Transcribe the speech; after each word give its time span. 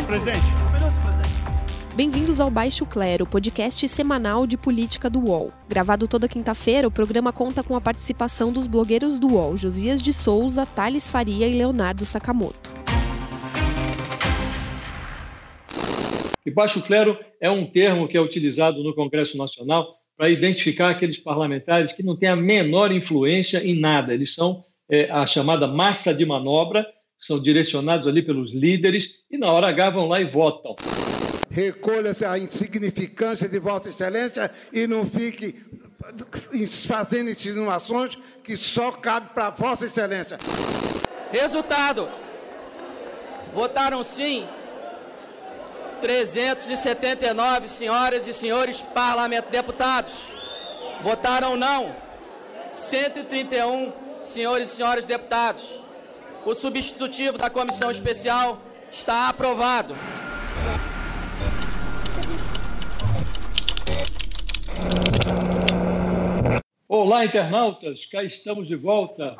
senhor 0.00 0.06
presidente. 0.06 0.40
Bem-vindos 1.94 2.40
ao 2.40 2.50
Baixo 2.50 2.86
Clero, 2.86 3.26
podcast 3.26 3.86
semanal 3.88 4.46
de 4.46 4.56
política 4.56 5.10
do 5.10 5.20
UOL. 5.20 5.52
Gravado 5.68 6.08
toda 6.08 6.28
quinta-feira, 6.28 6.88
o 6.88 6.90
programa 6.90 7.32
conta 7.32 7.62
com 7.62 7.76
a 7.76 7.80
participação 7.80 8.52
dos 8.52 8.66
blogueiros 8.66 9.18
do 9.18 9.34
UOL, 9.34 9.56
Josias 9.56 10.00
de 10.00 10.12
Souza, 10.12 10.64
Thales 10.64 11.06
Faria 11.06 11.46
e 11.46 11.56
Leonardo 11.56 12.06
Sakamoto. 12.06 12.70
E 16.46 16.50
baixo 16.50 16.80
clero 16.82 17.18
é 17.40 17.50
um 17.50 17.66
termo 17.66 18.08
que 18.08 18.16
é 18.16 18.20
utilizado 18.20 18.82
no 18.82 18.94
Congresso 18.94 19.36
Nacional 19.36 19.96
para 20.16 20.30
identificar 20.30 20.90
aqueles 20.90 21.18
parlamentares 21.18 21.92
que 21.92 22.02
não 22.02 22.16
têm 22.16 22.28
a 22.28 22.36
menor 22.36 22.92
influência 22.92 23.58
em 23.64 23.78
nada. 23.78 24.14
Eles 24.14 24.34
são 24.34 24.64
é, 24.90 25.10
a 25.10 25.26
chamada 25.26 25.66
massa 25.66 26.14
de 26.14 26.24
manobra, 26.24 26.86
são 27.20 27.40
direcionados 27.40 28.06
ali 28.08 28.22
pelos 28.22 28.52
líderes 28.52 29.16
e 29.30 29.36
na 29.36 29.52
hora 29.52 29.68
H 29.68 29.90
vão 29.90 30.08
lá 30.08 30.20
e 30.20 30.24
votam. 30.24 30.74
Recolha-se 31.50 32.24
a 32.24 32.38
insignificância 32.38 33.48
de 33.48 33.58
Vossa 33.58 33.90
Excelência 33.90 34.50
e 34.72 34.86
não 34.86 35.04
fique 35.04 35.56
fazendo 36.86 37.28
insinuações 37.28 38.16
que 38.42 38.56
só 38.56 38.90
cabe 38.92 39.34
para 39.34 39.50
Vossa 39.50 39.84
Excelência. 39.84 40.38
Resultado: 41.30 42.08
votaram 43.52 44.02
sim 44.02 44.46
379 46.00 47.68
senhoras 47.68 48.26
e 48.26 48.32
senhores 48.32 48.80
parlamentares 48.80 49.52
deputados. 49.52 50.12
Votaram 51.02 51.56
não 51.56 51.94
131 52.72 53.92
senhores 54.22 54.72
e 54.72 54.76
senhoras 54.76 55.04
deputados. 55.04 55.80
O 56.44 56.54
substitutivo 56.54 57.36
da 57.36 57.50
comissão 57.50 57.90
especial 57.90 58.62
está 58.90 59.28
aprovado. 59.28 59.94
Olá, 66.88 67.26
internautas, 67.26 68.06
cá 68.06 68.24
estamos 68.24 68.66
de 68.66 68.74
volta. 68.74 69.36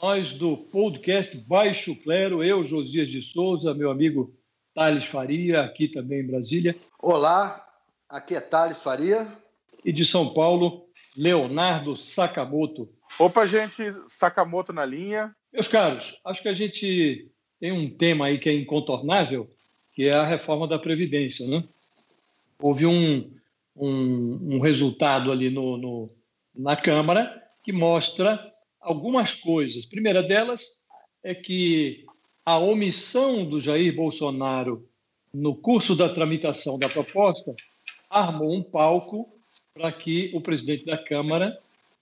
Nós 0.00 0.32
do 0.32 0.56
podcast 0.56 1.36
Baixo 1.36 1.96
Clero, 1.96 2.44
eu, 2.44 2.62
Josias 2.62 3.08
de 3.08 3.20
Souza, 3.20 3.74
meu 3.74 3.90
amigo 3.90 4.32
Thales 4.72 5.06
Faria, 5.06 5.62
aqui 5.62 5.88
também 5.88 6.20
em 6.20 6.26
Brasília. 6.26 6.72
Olá, 7.00 7.66
aqui 8.08 8.36
é 8.36 8.40
Thales 8.40 8.80
Faria. 8.80 9.26
E 9.84 9.92
de 9.92 10.04
São 10.04 10.32
Paulo, 10.32 10.86
Leonardo 11.16 11.96
Sakamoto. 11.96 12.88
Opa, 13.18 13.44
gente, 13.44 13.82
Sakamoto 14.06 14.72
na 14.72 14.84
linha. 14.84 15.34
Meus 15.52 15.68
caros, 15.68 16.20
acho 16.24 16.42
que 16.42 16.48
a 16.48 16.54
gente 16.54 17.28
tem 17.58 17.72
um 17.72 17.90
tema 17.90 18.26
aí 18.26 18.38
que 18.38 18.48
é 18.48 18.52
incontornável, 18.52 19.50
que 19.92 20.04
é 20.04 20.12
a 20.12 20.26
reforma 20.26 20.68
da 20.68 20.78
Previdência. 20.78 21.46
Né? 21.46 21.64
Houve 22.60 22.86
um, 22.86 23.30
um, 23.76 24.56
um 24.56 24.60
resultado 24.60 25.32
ali 25.32 25.50
no, 25.50 25.76
no 25.76 26.10
na 26.54 26.76
Câmara 26.76 27.42
que 27.62 27.72
mostra 27.72 28.52
algumas 28.80 29.34
coisas. 29.34 29.84
A 29.84 29.90
primeira 29.90 30.22
delas 30.22 30.66
é 31.22 31.34
que 31.34 32.04
a 32.44 32.58
omissão 32.58 33.44
do 33.44 33.60
Jair 33.60 33.94
Bolsonaro 33.94 34.88
no 35.32 35.54
curso 35.54 35.94
da 35.94 36.08
tramitação 36.08 36.78
da 36.78 36.88
proposta 36.88 37.54
armou 38.08 38.54
um 38.54 38.62
palco 38.62 39.28
para 39.74 39.92
que 39.92 40.30
o 40.34 40.40
presidente 40.40 40.84
da 40.84 40.96
Câmara, 40.96 41.58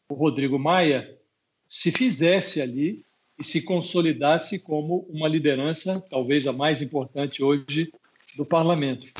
o 0.08 0.14
Rodrigo 0.14 0.58
Maia, 0.58 1.19
se 1.66 1.91
fizesse 1.91 2.60
ali 2.60 3.04
e 3.38 3.44
se 3.44 3.60
consolidasse 3.62 4.58
como 4.58 5.06
uma 5.10 5.28
liderança, 5.28 6.02
talvez 6.08 6.47
a 6.47 6.52
mais 6.52 6.80
importante 6.80 7.42
hoje, 7.42 7.91
do 8.36 8.44
parlamento. 8.44 9.10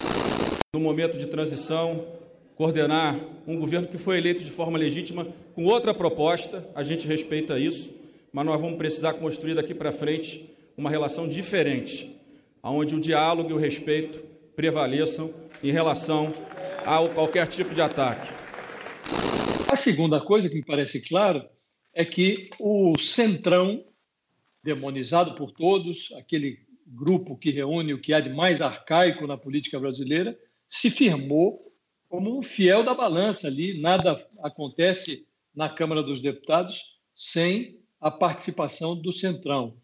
No 0.75 0.81
momento 0.81 1.16
de 1.19 1.27
transição, 1.27 2.06
coordenar 2.55 3.19
um 3.47 3.59
governo 3.59 3.88
que 3.88 3.99
foi 3.99 4.19
eleito 4.19 4.43
de 4.43 4.50
forma 4.50 4.78
legítima 4.78 5.26
com 5.55 5.65
outra 5.65 5.93
proposta, 5.93 6.66
a 6.75 6.82
gente 6.82 7.06
respeita 7.06 7.59
isso, 7.59 7.94
mas 8.32 8.44
nós 8.44 8.60
vamos 8.60 8.78
precisar 8.78 9.15
construir 9.15 9.55
daqui 9.55 9.75
para 9.75 9.93
frente 9.93 10.50
uma 10.76 10.91
relação 10.91 11.28
diferente, 11.28 12.15
onde 12.62 12.94
o 12.94 13.00
diálogo 13.00 13.50
e 13.50 13.53
o 13.53 13.59
respeito 13.59 14.22
prevaleçam 14.55 15.32
em 15.62 15.71
relação 15.71 16.32
a 16.84 17.06
qualquer 17.09 17.47
tipo 17.47 17.75
de 17.75 17.81
ataque. 17.81 18.32
A 19.69 19.76
segunda 19.76 20.21
coisa 20.21 20.49
que 20.49 20.55
me 20.55 20.65
parece 20.65 21.00
clara 21.00 21.50
é 21.93 22.05
que 22.05 22.49
o 22.59 22.99
centrão, 22.99 23.84
demonizado 24.66 25.37
por 25.37 25.53
todos, 25.53 26.12
aquele 26.19 26.59
grupo 26.84 27.38
que 27.38 27.50
reúne 27.50 27.94
o 27.94 28.00
que 28.00 28.12
há 28.12 28.19
de 28.19 28.28
mais 28.28 28.60
arcaico 28.60 29.25
na 29.25 29.38
política 29.38 29.78
brasileira, 29.78 30.37
se 30.66 30.91
firmou 30.91 31.72
como 32.09 32.37
um 32.37 32.43
fiel 32.43 32.82
da 32.82 32.93
balança 32.93 33.47
ali. 33.47 33.81
Nada 33.81 34.28
acontece 34.43 35.25
na 35.55 35.69
Câmara 35.69 36.03
dos 36.03 36.21
Deputados 36.21 36.82
sem 37.15 37.78
a 38.00 38.10
participação 38.10 38.97
do 38.97 39.12
Centrão. 39.12 39.76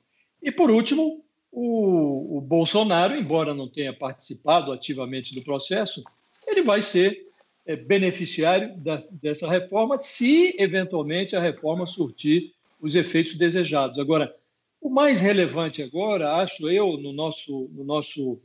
E, 0.43 0.51
por 0.51 0.69
último, 0.69 1.25
o, 1.51 2.39
o 2.39 2.41
Bolsonaro, 2.41 3.17
embora 3.17 3.55
não 3.55 3.69
tenha 3.69 3.93
participado 3.93 4.73
ativamente 4.73 5.33
do 5.33 5.43
processo, 5.43 6.03
ele 6.47 6.63
vai 6.63 6.83
ser 6.83 7.25
é, 7.65 7.77
beneficiário 7.77 8.77
da, 8.79 8.97
dessa 9.13 9.49
reforma 9.49 9.99
se, 10.01 10.57
eventualmente, 10.59 11.37
a 11.37 11.41
reforma 11.41 11.87
surtir 11.87 12.53
os 12.81 12.97
efeitos 12.97 13.35
desejados. 13.35 14.01
Agora, 14.01 14.35
o 14.83 14.91
mais 14.91 15.21
relevante 15.21 15.81
agora, 15.81 16.43
acho 16.43 16.69
eu, 16.69 16.97
no 16.97 17.13
nosso, 17.13 17.71
no 17.73 17.85
nosso 17.85 18.41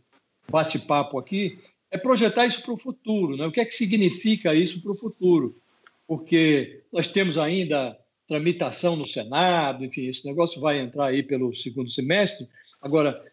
bate-papo 0.49 1.17
aqui, 1.17 1.57
é 1.89 1.97
projetar 1.97 2.45
isso 2.45 2.61
para 2.61 2.73
o 2.73 2.77
futuro. 2.77 3.35
Né? 3.35 3.47
O 3.47 3.51
que 3.51 3.59
é 3.59 3.65
que 3.65 3.73
significa 3.73 4.53
isso 4.53 4.79
para 4.83 4.91
o 4.91 4.95
futuro? 4.95 5.59
Porque 6.05 6.83
nós 6.93 7.07
temos 7.07 7.39
ainda 7.39 7.97
tramitação 8.27 8.95
no 8.95 9.05
Senado, 9.05 9.83
enfim, 9.83 10.05
esse 10.05 10.25
negócio 10.27 10.61
vai 10.61 10.79
entrar 10.79 11.07
aí 11.07 11.23
pelo 11.23 11.53
segundo 11.55 11.89
semestre. 11.89 12.47
Agora, 12.79 13.25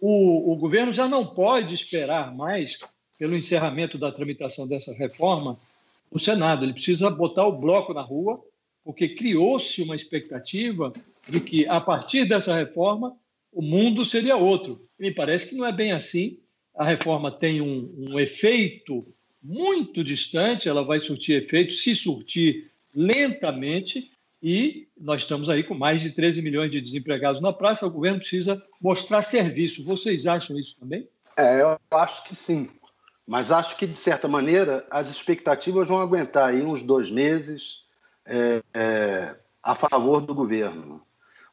o, 0.00 0.52
o 0.52 0.56
governo 0.56 0.92
já 0.92 1.08
não 1.08 1.26
pode 1.26 1.74
esperar 1.74 2.32
mais 2.32 2.78
pelo 3.18 3.36
encerramento 3.36 3.98
da 3.98 4.12
tramitação 4.12 4.66
dessa 4.66 4.94
reforma 4.94 5.58
no 6.12 6.20
Senado. 6.20 6.64
Ele 6.64 6.72
precisa 6.72 7.10
botar 7.10 7.46
o 7.46 7.58
bloco 7.58 7.92
na 7.92 8.02
rua, 8.02 8.40
porque 8.84 9.08
criou-se 9.08 9.82
uma 9.82 9.96
expectativa 9.96 10.92
de 11.28 11.40
que, 11.40 11.66
a 11.66 11.80
partir 11.80 12.26
dessa 12.26 12.54
reforma, 12.54 13.16
o 13.52 13.62
mundo 13.62 14.04
seria 14.04 14.36
outro. 14.36 14.88
Me 14.98 15.10
parece 15.10 15.48
que 15.48 15.56
não 15.56 15.66
é 15.66 15.72
bem 15.72 15.92
assim 15.92 16.38
a 16.76 16.84
reforma 16.84 17.30
tem 17.30 17.60
um, 17.60 17.92
um 17.96 18.18
efeito 18.18 19.06
muito 19.42 20.02
distante, 20.02 20.68
ela 20.68 20.82
vai 20.82 20.98
surtir 20.98 21.42
efeito, 21.42 21.72
se 21.72 21.94
surtir 21.94 22.70
lentamente, 22.96 24.10
e 24.42 24.88
nós 24.98 25.22
estamos 25.22 25.48
aí 25.48 25.62
com 25.62 25.74
mais 25.74 26.02
de 26.02 26.10
13 26.10 26.42
milhões 26.42 26.70
de 26.70 26.80
desempregados 26.80 27.40
na 27.40 27.52
praça, 27.52 27.86
o 27.86 27.90
governo 27.90 28.18
precisa 28.18 28.60
mostrar 28.80 29.22
serviço. 29.22 29.84
Vocês 29.84 30.26
acham 30.26 30.58
isso 30.58 30.76
também? 30.78 31.08
É, 31.36 31.62
eu 31.62 31.78
acho 31.90 32.24
que 32.24 32.34
sim. 32.34 32.68
Mas 33.26 33.50
acho 33.50 33.76
que, 33.76 33.86
de 33.86 33.98
certa 33.98 34.28
maneira, 34.28 34.86
as 34.90 35.08
expectativas 35.10 35.88
vão 35.88 35.98
aguentar 35.98 36.50
aí 36.50 36.60
uns 36.60 36.82
dois 36.82 37.10
meses 37.10 37.84
é, 38.26 38.62
é, 38.74 39.34
a 39.62 39.74
favor 39.74 40.20
do 40.20 40.34
governo. 40.34 41.00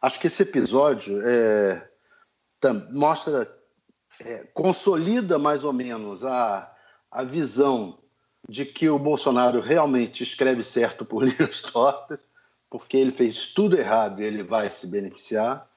Acho 0.02 0.20
que 0.20 0.28
esse 0.28 0.42
episódio 0.42 1.20
é, 1.22 1.88
mostra 2.92 3.48
é, 4.20 4.48
consolida 4.54 5.38
mais 5.38 5.64
ou 5.64 5.72
menos 5.72 6.26
a, 6.26 6.74
a 7.12 7.24
visão 7.24 8.00
de 8.50 8.66
que 8.66 8.90
o 8.90 8.98
Bolsonaro 8.98 9.62
realmente 9.62 10.24
escreve 10.24 10.64
certo 10.64 11.06
por 11.06 11.24
linhas 11.26 11.62
tortas, 11.62 12.20
porque 12.70 12.98
ele 12.98 13.12
fez 13.12 13.48
tudo 13.48 13.78
errado 13.78 14.22
e 14.22 14.26
ele 14.26 14.44
vai 14.44 14.70
se 14.70 14.88
beneficiar. 14.88 15.70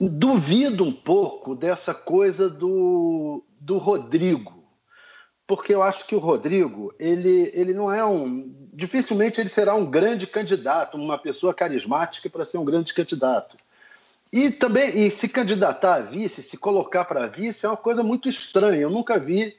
Duvido 0.00 0.84
um 0.84 0.92
pouco 0.92 1.54
dessa 1.54 1.94
coisa 1.94 2.48
do, 2.50 3.44
do 3.58 3.78
Rodrigo, 3.78 4.59
porque 5.50 5.74
eu 5.74 5.82
acho 5.82 6.06
que 6.06 6.14
o 6.14 6.20
Rodrigo, 6.20 6.94
ele, 6.96 7.50
ele 7.52 7.74
não 7.74 7.92
é 7.92 8.04
um. 8.04 8.54
Dificilmente 8.72 9.40
ele 9.40 9.48
será 9.48 9.74
um 9.74 9.84
grande 9.84 10.24
candidato, 10.24 10.96
uma 10.96 11.18
pessoa 11.18 11.52
carismática 11.52 12.30
para 12.30 12.44
ser 12.44 12.58
um 12.58 12.64
grande 12.64 12.94
candidato. 12.94 13.56
E 14.32 14.52
também, 14.52 14.96
e 14.96 15.10
se 15.10 15.28
candidatar 15.28 15.94
a 15.96 16.00
vice, 16.02 16.40
se 16.40 16.56
colocar 16.56 17.04
para 17.04 17.26
vice, 17.26 17.66
é 17.66 17.68
uma 17.68 17.76
coisa 17.76 18.00
muito 18.00 18.28
estranha. 18.28 18.82
Eu 18.82 18.90
nunca 18.90 19.18
vi 19.18 19.52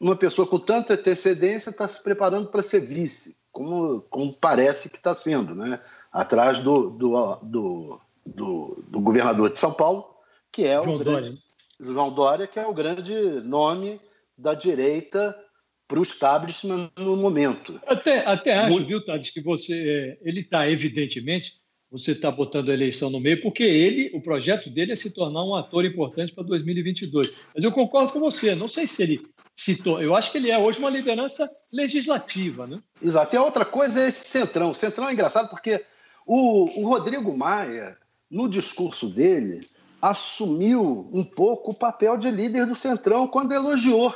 uma 0.00 0.16
pessoa 0.16 0.48
com 0.48 0.58
tanta 0.58 0.94
antecedência 0.94 1.68
estar 1.68 1.86
tá 1.86 1.92
se 1.92 2.02
preparando 2.02 2.48
para 2.48 2.62
ser 2.62 2.80
vice, 2.80 3.36
como, 3.52 4.00
como 4.08 4.34
parece 4.34 4.88
que 4.88 4.96
está 4.96 5.12
sendo, 5.12 5.54
né? 5.54 5.78
atrás 6.10 6.58
do, 6.58 6.88
do, 6.88 7.36
do, 7.42 8.00
do, 8.24 8.84
do 8.88 9.00
governador 9.00 9.50
de 9.50 9.58
São 9.58 9.74
Paulo, 9.74 10.08
que 10.50 10.64
é 10.64 10.80
João 10.82 10.96
o 10.96 10.98
grande, 10.98 11.20
Dória. 11.28 11.38
João 11.78 12.10
Dória, 12.10 12.46
que 12.46 12.58
é 12.58 12.66
o 12.66 12.72
grande 12.72 13.14
nome 13.42 14.00
da 14.36 14.54
direita 14.54 15.36
para 15.86 15.98
o 15.98 16.02
establishment 16.02 16.90
no 16.98 17.16
momento. 17.16 17.80
Até, 17.86 18.26
até 18.26 18.54
acho, 18.54 18.72
Muito... 18.72 18.86
viu, 18.86 19.04
Tades, 19.04 19.30
que 19.30 19.40
você, 19.40 19.74
é, 19.74 20.18
ele 20.28 20.40
está 20.40 20.68
evidentemente 20.68 21.54
você 21.94 22.10
está 22.10 22.28
botando 22.28 22.70
a 22.70 22.74
eleição 22.74 23.08
no 23.08 23.20
meio, 23.20 23.40
porque 23.40 23.62
ele, 23.62 24.10
o 24.12 24.20
projeto 24.20 24.68
dele 24.68 24.90
é 24.90 24.96
se 24.96 25.12
tornar 25.12 25.44
um 25.44 25.54
ator 25.54 25.84
importante 25.84 26.32
para 26.32 26.42
2022. 26.42 27.36
Mas 27.54 27.62
eu 27.62 27.70
concordo 27.70 28.12
com 28.12 28.18
você, 28.18 28.52
não 28.52 28.66
sei 28.66 28.84
se 28.84 29.00
ele 29.00 29.24
citou, 29.54 30.02
eu 30.02 30.12
acho 30.12 30.32
que 30.32 30.38
ele 30.38 30.50
é 30.50 30.58
hoje 30.58 30.80
uma 30.80 30.90
liderança 30.90 31.48
legislativa, 31.72 32.66
né? 32.66 32.80
Exato. 33.00 33.36
E 33.36 33.38
a 33.38 33.44
outra 33.44 33.64
coisa 33.64 34.00
é 34.00 34.08
esse 34.08 34.26
centrão. 34.26 34.70
O 34.70 34.74
centrão 34.74 35.08
é 35.08 35.12
engraçado 35.12 35.48
porque 35.48 35.84
o, 36.26 36.80
o 36.80 36.88
Rodrigo 36.88 37.36
Maia, 37.36 37.96
no 38.28 38.48
discurso 38.48 39.08
dele, 39.08 39.64
assumiu 40.02 41.08
um 41.12 41.22
pouco 41.22 41.70
o 41.70 41.74
papel 41.74 42.16
de 42.16 42.28
líder 42.28 42.66
do 42.66 42.74
centrão 42.74 43.28
quando 43.28 43.52
elogiou 43.52 44.12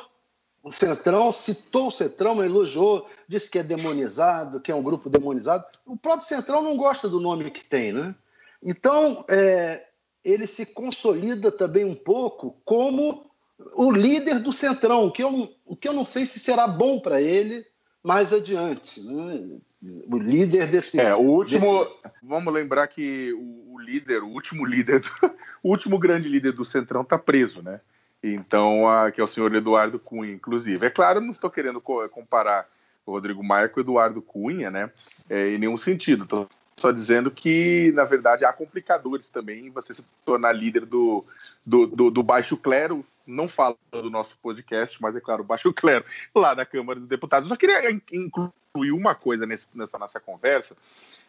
o 0.69 0.73
Centrão 0.73 1.33
citou 1.33 1.89
o 1.89 1.93
Centrão, 1.93 2.45
elogiou, 2.45 3.09
disse 3.27 3.51
que 3.51 3.59
é 3.59 3.63
demonizado, 3.63 4.61
que 4.61 4.71
é 4.71 4.75
um 4.75 4.83
grupo 4.83 5.09
demonizado. 5.09 5.65
O 5.87 5.97
próprio 5.97 6.29
Centrão 6.29 6.63
não 6.63 6.77
gosta 6.77 7.09
do 7.09 7.19
nome 7.19 7.51
que 7.51 7.65
tem, 7.65 7.93
né? 7.93 8.15
Então, 8.63 9.25
é, 9.29 9.87
ele 10.25 10.47
se 10.47 10.67
consolida 10.67 11.51
também 11.51 11.85
um 11.85 11.95
pouco 11.95 12.57
como 12.65 13.31
o 13.75 13.91
líder 13.91 14.41
do 14.41 14.53
Centrão, 14.53 15.07
o 15.07 15.13
que 15.13 15.23
eu, 15.23 15.51
o 15.65 15.75
que 15.75 15.89
eu 15.89 15.93
não 15.93 16.05
sei 16.05 16.27
se 16.27 16.39
será 16.39 16.67
bom 16.67 17.01
para 17.01 17.21
ele 17.21 17.65
mais 18.03 18.33
adiante. 18.33 19.01
Né? 19.01 19.59
O 20.07 20.19
líder 20.19 20.67
desse. 20.67 21.01
É, 21.01 21.15
o 21.15 21.21
último. 21.21 21.85
Desse... 21.85 22.15
Vamos 22.23 22.53
lembrar 22.53 22.89
que 22.89 23.33
o, 23.33 23.75
o 23.75 23.79
líder, 23.79 24.23
o 24.23 24.29
último 24.29 24.65
líder, 24.65 25.01
do, 25.01 25.11
o 25.63 25.71
último 25.71 25.99
grande 25.99 26.29
líder 26.29 26.53
do 26.53 26.65
Centrão 26.65 27.03
está 27.03 27.19
preso, 27.19 27.63
né? 27.63 27.81
Então, 28.23 28.89
a, 28.89 29.11
que 29.11 29.21
é 29.21 29.25
o 29.25 29.29
senhor 29.29 29.55
Eduardo 29.55 29.99
Cunha, 29.99 30.33
inclusive. 30.33 30.85
É 30.87 30.91
claro, 30.91 31.21
não 31.21 31.31
estou 31.31 31.51
querendo 31.51 31.81
co 31.81 32.09
comparar 32.09 32.69
o 33.07 33.13
Rodrigo 33.13 33.43
Maia 33.43 33.69
com 33.69 33.81
o 33.81 33.83
Eduardo 33.83 34.21
Cunha, 34.21 34.71
né? 34.71 34.91
É, 35.31 35.51
em 35.51 35.59
nenhum 35.59 35.77
sentido. 35.77 36.25
Estou 36.25 36.49
só 36.77 36.91
dizendo 36.93 37.31
que, 37.31 37.93
na 37.95 38.05
verdade, 38.05 38.45
há 38.45 38.53
complicadores 38.53 39.29
também 39.29 39.67
em 39.67 39.71
você 39.71 39.95
se 39.95 40.05
tornar 40.25 40.53
líder 40.53 40.85
do, 40.85 41.25
do, 41.65 41.87
do, 41.87 42.11
do 42.11 42.23
baixo 42.23 42.57
clero. 42.57 43.05
Não 43.27 43.47
falo 43.47 43.79
do 43.91 44.11
nosso 44.11 44.37
podcast, 44.43 45.01
mas 45.03 45.15
é 45.15 45.21
claro, 45.21 45.43
o 45.43 45.47
baixo 45.47 45.73
clero 45.73 46.05
lá 46.35 46.55
da 46.55 46.65
Câmara 46.65 46.99
dos 46.99 47.09
Deputados. 47.09 47.49
Eu 47.49 47.55
só 47.55 47.59
queria 47.59 47.91
incluir 47.91 48.93
uma 48.93 49.15
coisa 49.15 49.47
nessa 49.47 49.99
nossa 49.99 50.19
conversa, 50.19 50.77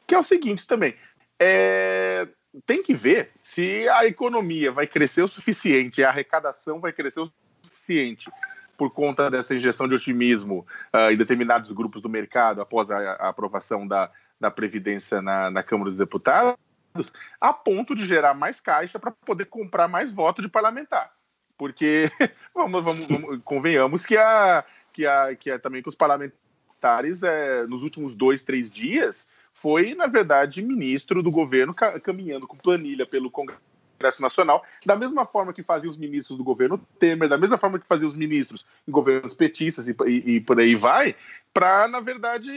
que 0.08 0.16
é 0.16 0.20
o 0.20 0.24
seguinte 0.24 0.66
também. 0.66 0.96
É, 1.40 2.28
tem 2.66 2.82
que 2.82 2.94
ver 2.94 3.32
se 3.44 3.88
a 3.90 4.06
economia 4.06 4.72
vai 4.72 4.88
crescer 4.88 5.22
o 5.22 5.28
suficiente, 5.28 6.04
a 6.04 6.10
arrecadação 6.10 6.80
vai 6.80 6.92
crescer 6.92 7.20
o 7.20 7.32
suficiente 7.64 8.30
por 8.78 8.92
conta 8.92 9.30
dessa 9.30 9.54
injeção 9.54 9.88
de 9.88 9.96
otimismo 9.96 10.66
uh, 10.94 11.12
em 11.12 11.18
determinados 11.18 11.70
grupos 11.72 12.02
do 12.02 12.08
mercado 12.08 12.62
após 12.62 12.90
a, 12.90 12.98
a 12.98 13.30
aprovação 13.30 13.86
da, 13.86 14.10
da 14.40 14.50
Previdência 14.50 15.22
na, 15.22 15.52
na, 15.52 15.62
Câmara 15.62 15.90
dos 15.90 15.98
Deputados, 15.98 16.58
a 17.42 17.52
ponto 17.52 17.94
de 17.94 18.08
gerar 18.08 18.34
mais 18.34 18.62
caixa 18.62 18.98
para 18.98 19.12
poder 19.12 19.46
comprar 19.46 19.90
mais 19.90 20.14
voto 20.14 20.42
de 20.42 20.48
parlamentar. 20.48 21.12
Porque, 21.58 22.10
vamos, 22.56 22.84
vamos, 22.84 23.08
vamos, 23.08 23.42
convenhamos 23.44 24.06
que, 24.06 24.16
a, 24.16 24.64
que, 24.94 25.06
a, 25.06 25.36
que 25.36 25.52
a, 25.52 25.60
também 25.60 25.84
que 25.84 25.90
os 25.90 25.96
parlamentares, 25.96 27.22
é, 27.22 27.68
nos 27.68 27.84
últimos 27.84 28.16
dois, 28.16 28.44
três 28.44 28.72
dias, 28.72 29.28
foi, 29.62 29.94
na 29.94 30.08
verdade, 30.08 30.62
ministro 30.62 31.22
do 31.22 31.32
governo 31.32 31.74
caminhando 31.74 32.48
com 32.48 32.58
planilha 32.58 33.06
pelo 33.06 33.30
Congresso 33.30 34.22
Nacional, 34.22 34.64
da 34.86 34.96
mesma 34.96 35.26
forma 35.26 35.54
que 35.54 35.62
fazia 35.62 35.90
os 35.90 35.98
ministros 35.98 36.38
do 36.38 36.44
governo 36.44 36.78
Temer, 36.98 37.28
da 37.28 37.38
mesma 37.38 37.58
forma 37.58 37.78
que 37.78 37.88
fazia 37.88 38.08
os 38.08 38.16
ministros 38.16 38.66
em 38.88 38.92
governos 38.92 39.34
petistas 39.34 39.90
e, 39.90 39.96
e, 40.08 40.36
e 40.36 40.42
por 40.42 40.60
aí 40.60 40.76
vai, 40.76 41.16
para, 41.54 41.88
na 41.88 42.00
verdade, 42.00 42.50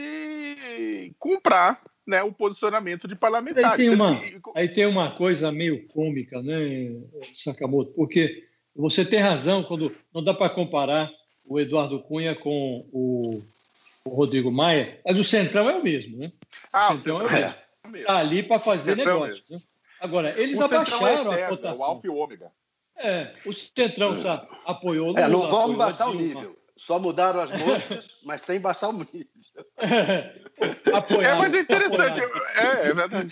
comprar 1.19 1.81
né, 2.07 2.23
o 2.23 2.31
posicionamento 2.31 3.07
de 3.07 3.15
parlamentares. 3.15 3.71
Aí 3.71 3.77
tem, 3.77 3.89
uma, 3.89 4.21
aí 4.55 4.69
tem 4.69 4.85
uma 4.85 5.11
coisa 5.11 5.51
meio 5.51 5.85
cômica, 5.87 6.41
né, 6.41 6.95
Sakamoto? 7.33 7.91
Porque 7.91 8.47
você 8.75 9.03
tem 9.05 9.19
razão 9.19 9.63
quando 9.63 9.91
não 10.13 10.23
dá 10.23 10.33
para 10.33 10.49
comparar 10.49 11.11
o 11.45 11.59
Eduardo 11.59 11.99
Cunha 11.99 12.35
com 12.35 12.87
o 12.91 13.43
o 14.05 14.09
Rodrigo 14.09 14.51
Maia, 14.51 14.99
mas 15.05 15.17
o 15.17 15.23
Centrão 15.23 15.69
é 15.69 15.75
o 15.75 15.83
mesmo, 15.83 16.17
né? 16.17 16.31
Ah, 16.71 16.93
o 16.93 16.97
Centrão 16.97 17.21
é 17.21 17.25
o 17.25 17.31
mesmo. 17.31 17.55
Está 17.95 18.17
ali 18.17 18.43
para 18.43 18.59
fazer 18.59 18.93
é 18.93 18.95
negócio. 18.95 19.43
Né? 19.49 19.59
Agora, 19.99 20.39
eles 20.39 20.59
o 20.59 20.63
abaixaram 20.63 21.07
é 21.07 21.13
eterno, 21.13 21.31
a 21.31 21.47
cotação. 21.47 21.79
O 21.79 21.83
Alfa 21.83 22.07
e 22.07 22.09
o 22.09 22.15
Ômega. 22.15 22.51
É, 22.97 23.33
o 23.45 23.53
Centrão 23.53 24.17
já 24.17 24.47
apoiou. 24.65 25.17
É, 25.17 25.27
não 25.27 25.49
vamos 25.49 25.77
baixar 25.77 26.09
o 26.09 26.13
nível. 26.13 26.57
Só 26.75 26.99
mudaram 26.99 27.39
as 27.39 27.51
moscas, 27.51 28.07
mas 28.25 28.41
sem 28.41 28.59
baixar 28.59 28.89
o 28.89 28.93
nível. 28.93 29.27
É, 30.55 31.33
mas 31.33 31.53
é 31.53 31.61
interessante. 31.61 32.19
É, 32.19 32.89
é 32.89 32.93
verdade. 32.93 33.29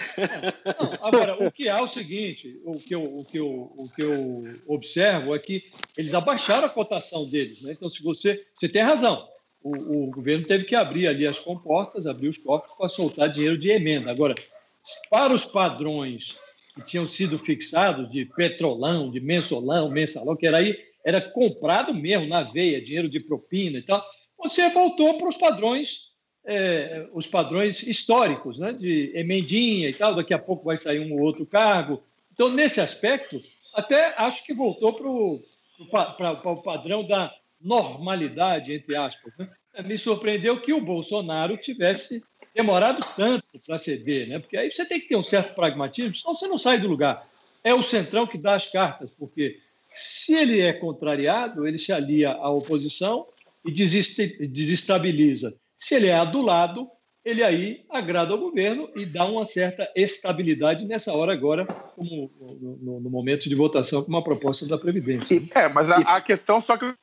Não, 0.66 1.08
agora, 1.08 1.48
o 1.48 1.52
que 1.52 1.70
há 1.70 1.78
é 1.78 1.82
o 1.82 1.88
seguinte: 1.88 2.60
o 2.66 2.80
que, 2.80 2.96
eu, 2.96 3.04
o, 3.04 3.24
que 3.24 3.38
eu, 3.38 3.72
o 3.78 3.94
que 3.96 4.02
eu 4.02 4.44
observo 4.66 5.36
é 5.36 5.40
que 5.40 5.72
eles 5.96 6.16
abaixaram 6.16 6.66
a 6.66 6.70
cotação 6.70 7.30
deles. 7.30 7.62
Né? 7.62 7.74
Então, 7.74 7.88
se 7.90 8.02
você. 8.02 8.44
Você 8.56 8.68
tem 8.68 8.82
razão 8.82 9.28
o, 9.64 10.06
o, 10.06 10.12
governo 10.12 10.46
teve 10.46 10.64
que 10.64 10.76
abrir 10.76 11.08
ali 11.08 11.28
as 11.28 11.40
comportas, 11.40 12.08
abrir 12.08 12.30
os 12.30 12.38
cofres 12.38 12.74
para 12.76 12.90
soltar 12.90 13.30
dinheiro 13.30 13.58
de 13.58 13.70
emenda. 13.70 14.12
Agora, 14.12 14.36
para 15.10 15.34
os 15.34 15.46
padrões 15.46 16.40
que 16.76 16.86
tinham 16.86 17.06
sido 17.06 17.38
fixados 17.38 18.10
de 18.10 18.26
petrolão, 18.26 19.12
de 19.12 19.20
mensolão, 19.20 19.90
mensalão, 19.90 20.36
que 20.36 20.48
era 20.48 20.58
aí, 20.58 20.78
era 21.06 21.22
comprado 21.22 21.94
mesmo 21.94 22.28
na 22.28 22.44
veia, 22.44 22.82
dinheiro 22.82 23.10
de 23.10 23.20
propina 23.20 23.78
e 23.78 23.84
tal, 23.84 24.04
você 24.38 24.70
voltou 24.70 25.18
para 25.18 25.30
os 25.30 25.38
padrões, 25.38 26.00
é, 26.46 27.08
os 27.14 27.28
padrões 27.28 27.84
históricos, 27.84 28.58
né, 28.58 28.72
de 28.72 29.12
emendinha 29.16 29.90
e 29.90 29.94
tal, 29.94 30.16
daqui 30.16 30.34
a 30.34 30.40
pouco 30.40 30.66
vai 30.66 30.78
sair 30.78 31.00
um 31.00 31.14
ou 31.14 31.22
outro 31.22 31.46
cargo. 31.46 32.02
Então, 32.32 32.50
nesse 32.50 32.82
aspecto, 32.82 33.42
até 33.74 34.16
acho 34.18 34.44
que 34.44 34.54
voltou 34.54 34.94
para 34.94 36.52
o 36.52 36.62
padrão 36.64 37.06
da 37.06 37.32
normalidade, 37.64 38.74
entre 38.74 38.96
aspas. 38.96 39.36
Né? 39.38 39.50
Me 39.88 39.98
surpreendeu 39.98 40.60
que 40.60 40.74
o 40.74 40.82
Bolsonaro 40.82 41.58
tivesse 41.58 42.24
demorado 42.54 43.06
tanto 43.16 43.46
para 43.66 43.78
ceder, 43.78 44.28
né? 44.28 44.40
porque 44.40 44.58
aí 44.58 44.72
você 44.72 44.86
tem 44.86 45.00
que 45.00 45.08
ter 45.08 45.16
um 45.16 45.24
certo 45.24 45.56
pragmatismo, 45.56 46.14
senão 46.14 46.36
você 46.36 46.48
não 46.48 46.58
sai 46.58 46.80
do 46.80 46.88
lugar. 46.88 47.26
É 47.64 47.74
o 47.74 47.84
Centrão 47.84 48.28
que 48.28 48.38
dá 48.38 48.56
as 48.56 48.70
cartas, 48.70 49.12
porque 49.12 49.60
se 49.94 50.34
ele 50.34 50.60
é 50.60 50.74
contrariado, 50.74 51.68
ele 51.68 51.78
se 51.78 51.92
alia 51.92 52.32
à 52.32 52.50
oposição 52.50 53.26
e 53.66 53.72
desestabiliza. 53.72 55.54
Se 55.78 55.96
ele 55.96 56.08
é 56.08 56.16
adulado, 56.16 56.90
ele 57.24 57.44
aí 57.44 57.86
agrada 57.90 58.34
ao 58.34 58.40
governo 58.40 58.90
e 58.96 59.06
dá 59.06 59.26
uma 59.26 59.46
certa 59.46 59.88
estabilidade 59.96 60.86
nessa 60.86 61.14
hora 61.14 61.32
agora, 61.32 61.66
como 61.66 62.32
no, 62.60 63.00
no 63.00 63.10
momento 63.10 63.48
de 63.48 63.56
votação 63.56 64.04
com 64.04 64.10
uma 64.10 64.24
proposta 64.24 64.68
da 64.68 64.78
Previdência. 64.78 65.42
É, 65.54 65.70
mas 65.70 65.90
a, 65.90 65.98
a 65.98 66.22
questão 66.22 66.60
só 66.60 66.78
que 66.78 66.94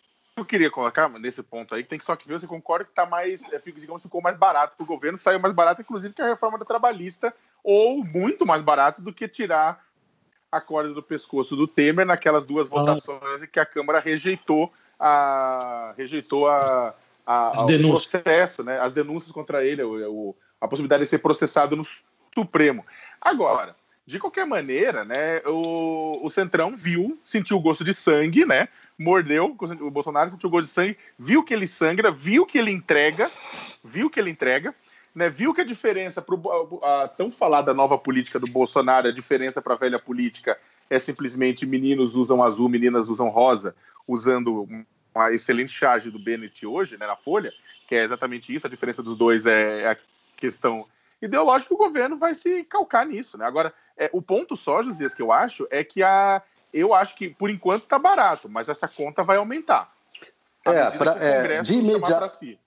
eu 0.40 0.45
queria 0.45 0.71
colocar 0.71 1.09
nesse 1.09 1.42
ponto 1.42 1.75
aí, 1.75 1.83
que 1.83 1.88
tem 1.88 1.99
que 1.99 2.04
só 2.04 2.16
que 2.16 2.28
ver, 2.28 2.38
você 2.38 2.47
concorda 2.47 2.85
que 2.85 2.90
está 2.90 3.07
mais, 3.07 3.42
é, 3.52 3.61
digamos, 3.64 4.02
ficou 4.02 4.21
mais 4.21 4.37
barato 4.37 4.76
para 4.76 4.85
o 4.85 4.87
governo, 4.87 5.18
saiu 5.18 5.38
mais 5.38 5.54
barato, 5.54 5.80
inclusive, 5.80 6.14
que 6.14 6.23
a 6.23 6.28
reforma 6.28 6.59
da 6.59 6.64
trabalhista, 6.64 7.35
ou 7.62 8.04
muito 8.04 8.47
mais 8.47 8.62
barato 8.62 9.02
do 9.02 9.12
que 9.12 9.28
tirar 9.28 9.85
a 10.50 10.61
corda 10.61 10.92
do 10.95 11.02
pescoço 11.02 11.54
do 11.54 11.68
Temer 11.68 12.07
naquelas 12.07 12.45
duas 12.45 12.68
ah. 12.68 12.71
votações 12.71 13.42
em 13.42 13.47
que 13.47 13.61
a 13.61 13.66
Câmara 13.66 14.00
rejeitou 14.00 14.73
a 14.99 15.92
rejeitou 15.97 16.49
a, 16.49 16.95
a, 17.26 17.61
a 17.61 17.64
o 17.64 17.66
processo, 17.66 18.64
né, 18.64 18.80
as 18.80 18.92
denúncias 18.92 19.30
contra 19.30 19.64
ele, 19.64 19.83
o, 19.83 20.11
o, 20.11 20.37
a 20.61 20.66
possibilidade 20.66 21.04
de 21.04 21.09
ser 21.09 21.18
processado 21.18 21.76
no 21.76 21.87
Supremo. 22.35 22.85
Agora, 23.21 23.76
de 24.09 24.19
qualquer 24.19 24.47
maneira, 24.47 25.05
né, 25.05 25.43
o, 25.45 26.25
o 26.25 26.31
Centrão 26.31 26.75
viu, 26.75 27.19
sentiu 27.23 27.59
o 27.59 27.61
gosto 27.61 27.85
de 27.85 27.93
sangue, 27.93 28.47
né? 28.47 28.67
Mordeu, 28.99 29.55
o 29.83 29.91
Bolsonaro 29.91 30.31
sentiu 30.31 30.49
o 30.49 30.50
gosto 30.50 30.65
de 30.65 30.73
sangue, 30.73 30.97
viu 31.19 31.43
que 31.43 31.53
ele 31.53 31.67
sangra, 31.67 32.11
viu 32.11 32.47
que 32.47 32.57
ele 32.57 32.71
entrega, 32.71 33.31
viu 33.85 34.09
que 34.09 34.19
ele 34.19 34.31
entrega, 34.31 34.75
né? 35.15 35.29
Viu 35.29 35.53
que 35.53 35.61
a 35.61 35.65
diferença 35.65 36.23
para 36.23 36.37
a 36.83 37.07
tão 37.07 37.31
falada 37.31 37.75
nova 37.75 37.99
política 37.99 38.41
do 38.41 38.47
Bolsonaro, 38.47 39.09
a 39.09 39.12
diferença 39.12 39.61
para 39.61 39.75
a 39.75 39.79
velha 39.79 39.99
política 39.99 40.59
é 40.88 40.99
simplesmente 40.99 41.67
meninos 41.67 42.15
usam 42.15 42.43
azul, 42.43 42.67
meninas 42.67 43.11
usam 43.11 43.29
rosa, 43.29 43.77
usando 44.09 44.67
uma 45.15 45.33
excelente 45.35 45.71
charge 45.71 46.11
do 46.11 46.19
Bennett 46.19 46.65
hoje, 46.65 46.97
né, 46.97 47.07
na 47.07 47.15
Folha, 47.15 47.53
que 47.87 47.95
é 47.95 48.05
exatamente 48.05 48.55
isso, 48.55 48.67
a 48.67 48.71
diferença 48.71 49.03
dos 49.03 49.19
dois 49.19 49.45
é, 49.45 49.83
é 49.83 49.91
a 49.91 49.97
questão 50.35 50.87
ideológica, 51.21 51.75
o 51.75 51.79
governo 51.79 52.17
vai 52.17 52.35
se 52.35 52.65
calcar 52.65 53.05
nisso, 53.05 53.37
né? 53.37 53.45
Agora, 53.45 53.75
é, 53.99 54.09
o 54.12 54.23
ponto 54.23 54.57
só, 54.57 54.83
Josias, 54.83 55.12
que 55.12 55.21
eu 55.21 55.33
acho, 55.33 55.67
é 55.71 55.83
que 55.83 56.02
a. 56.02 56.43
Eu 56.73 56.95
acho 56.95 57.17
que 57.17 57.31
por 57.31 57.50
enquanto 57.50 57.83
está 57.83 57.99
barato, 57.99 58.49
mas 58.49 58.69
essa 58.69 58.87
conta 58.87 59.23
vai 59.23 59.38
aumentar. 59.38 59.93
É, 60.67 60.90
pra, 60.90 61.12
é 61.12 61.62
de, 61.62 61.75
imediato, 61.75 62.37
si. 62.37 62.59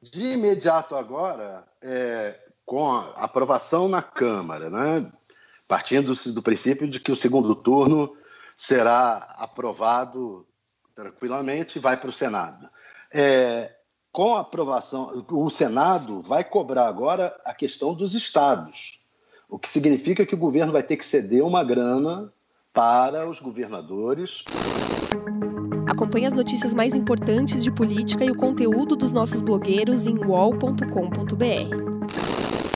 de 0.00 0.26
imediato 0.32 0.94
agora, 0.94 1.64
é, 1.82 2.38
com 2.64 2.90
a 2.90 3.08
aprovação 3.16 3.88
na 3.88 4.00
Câmara, 4.00 4.70
né? 4.70 5.10
partindo 5.68 6.14
do 6.32 6.42
princípio 6.42 6.88
de 6.88 6.98
que 6.98 7.12
o 7.12 7.16
segundo 7.16 7.54
turno 7.54 8.16
será 8.56 9.16
aprovado 9.38 10.46
tranquilamente 10.94 11.78
e 11.78 11.80
vai 11.80 11.96
para 11.96 12.10
o 12.10 12.12
Senado. 12.12 12.68
É, 13.12 13.72
com 14.12 14.36
a 14.36 14.40
aprovação, 14.40 15.24
o 15.28 15.48
Senado 15.50 16.20
vai 16.22 16.44
cobrar 16.44 16.86
agora 16.86 17.40
a 17.44 17.54
questão 17.54 17.94
dos 17.94 18.14
estados. 18.14 18.99
O 19.50 19.58
que 19.58 19.68
significa 19.68 20.24
que 20.24 20.34
o 20.34 20.38
governo 20.38 20.72
vai 20.72 20.82
ter 20.82 20.96
que 20.96 21.04
ceder 21.04 21.44
uma 21.44 21.64
grana 21.64 22.32
para 22.72 23.28
os 23.28 23.40
governadores. 23.40 24.44
Acompanhe 25.88 26.26
as 26.26 26.32
notícias 26.32 26.72
mais 26.72 26.94
importantes 26.94 27.64
de 27.64 27.70
política 27.70 28.24
e 28.24 28.30
o 28.30 28.36
conteúdo 28.36 28.94
dos 28.94 29.12
nossos 29.12 29.40
blogueiros 29.40 30.06
em 30.06 30.16
wall.com.br. 30.16 30.84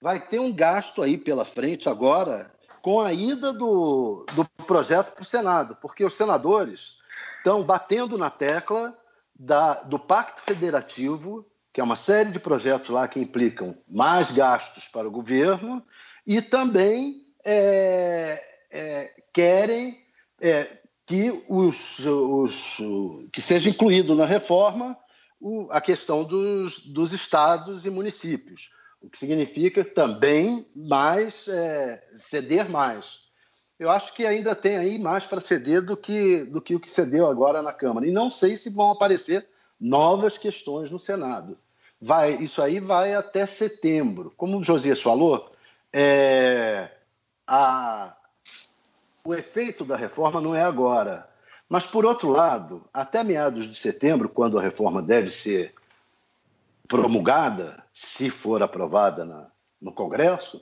Vai 0.02 0.20
ter 0.20 0.40
um 0.40 0.52
gasto 0.52 1.00
aí 1.00 1.16
pela 1.16 1.44
frente 1.44 1.88
agora 1.88 2.50
com 2.82 3.00
a 3.00 3.12
ida 3.12 3.52
do, 3.52 4.26
do 4.34 4.44
projeto 4.66 5.12
para 5.14 5.22
o 5.22 5.26
Senado, 5.26 5.78
porque 5.80 6.04
os 6.04 6.16
senadores 6.16 6.98
estão 7.38 7.62
batendo 7.62 8.18
na 8.18 8.28
tecla 8.28 8.94
da, 9.38 9.74
do 9.82 9.98
Pacto 9.98 10.42
Federativo, 10.42 11.46
que 11.72 11.80
é 11.80 11.84
uma 11.84 11.96
série 11.96 12.30
de 12.30 12.38
projetos 12.38 12.90
lá 12.90 13.08
que 13.08 13.20
implicam 13.20 13.76
mais 13.88 14.30
gastos 14.30 14.88
para 14.88 15.08
o 15.08 15.10
governo, 15.10 15.82
e 16.26 16.40
também 16.40 17.26
é, 17.44 18.42
é, 18.70 19.12
querem 19.32 19.98
é, 20.40 20.78
que, 21.06 21.44
os, 21.48 21.98
os, 22.00 22.78
que 23.32 23.42
seja 23.42 23.68
incluído 23.68 24.14
na 24.14 24.24
reforma 24.24 24.96
o, 25.40 25.68
a 25.70 25.80
questão 25.80 26.24
dos, 26.24 26.78
dos 26.78 27.12
estados 27.12 27.84
e 27.84 27.90
municípios, 27.90 28.70
o 29.00 29.10
que 29.10 29.18
significa 29.18 29.84
também 29.84 30.66
mais 30.74 31.46
é, 31.48 32.02
ceder 32.16 32.70
mais. 32.70 33.24
Eu 33.78 33.90
acho 33.90 34.14
que 34.14 34.24
ainda 34.24 34.54
tem 34.54 34.76
aí 34.76 34.98
mais 34.98 35.26
para 35.26 35.40
ceder 35.40 35.82
do 35.82 35.96
que, 35.96 36.44
do 36.44 36.62
que 36.62 36.74
o 36.74 36.80
que 36.80 36.88
cedeu 36.88 37.26
agora 37.26 37.60
na 37.60 37.72
Câmara. 37.72 38.06
E 38.06 38.12
não 38.12 38.30
sei 38.30 38.56
se 38.56 38.70
vão 38.70 38.92
aparecer 38.92 39.46
novas 39.78 40.38
questões 40.38 40.90
no 40.90 40.98
Senado. 40.98 41.58
Vai, 42.00 42.36
isso 42.36 42.62
aí 42.62 42.80
vai 42.80 43.14
até 43.14 43.44
setembro. 43.44 44.32
Como 44.36 44.58
o 44.58 44.64
Josias 44.64 45.02
falou, 45.02 45.53
é, 45.96 46.90
a, 47.46 48.16
o 49.24 49.32
efeito 49.32 49.84
da 49.84 49.96
reforma 49.96 50.40
não 50.40 50.52
é 50.52 50.62
agora. 50.62 51.30
Mas, 51.68 51.86
por 51.86 52.04
outro 52.04 52.30
lado, 52.30 52.84
até 52.92 53.22
meados 53.22 53.68
de 53.68 53.76
setembro, 53.76 54.28
quando 54.28 54.58
a 54.58 54.62
reforma 54.62 55.00
deve 55.00 55.30
ser 55.30 55.72
promulgada, 56.88 57.80
se 57.92 58.28
for 58.28 58.60
aprovada 58.60 59.24
na, 59.24 59.46
no 59.80 59.92
Congresso, 59.92 60.60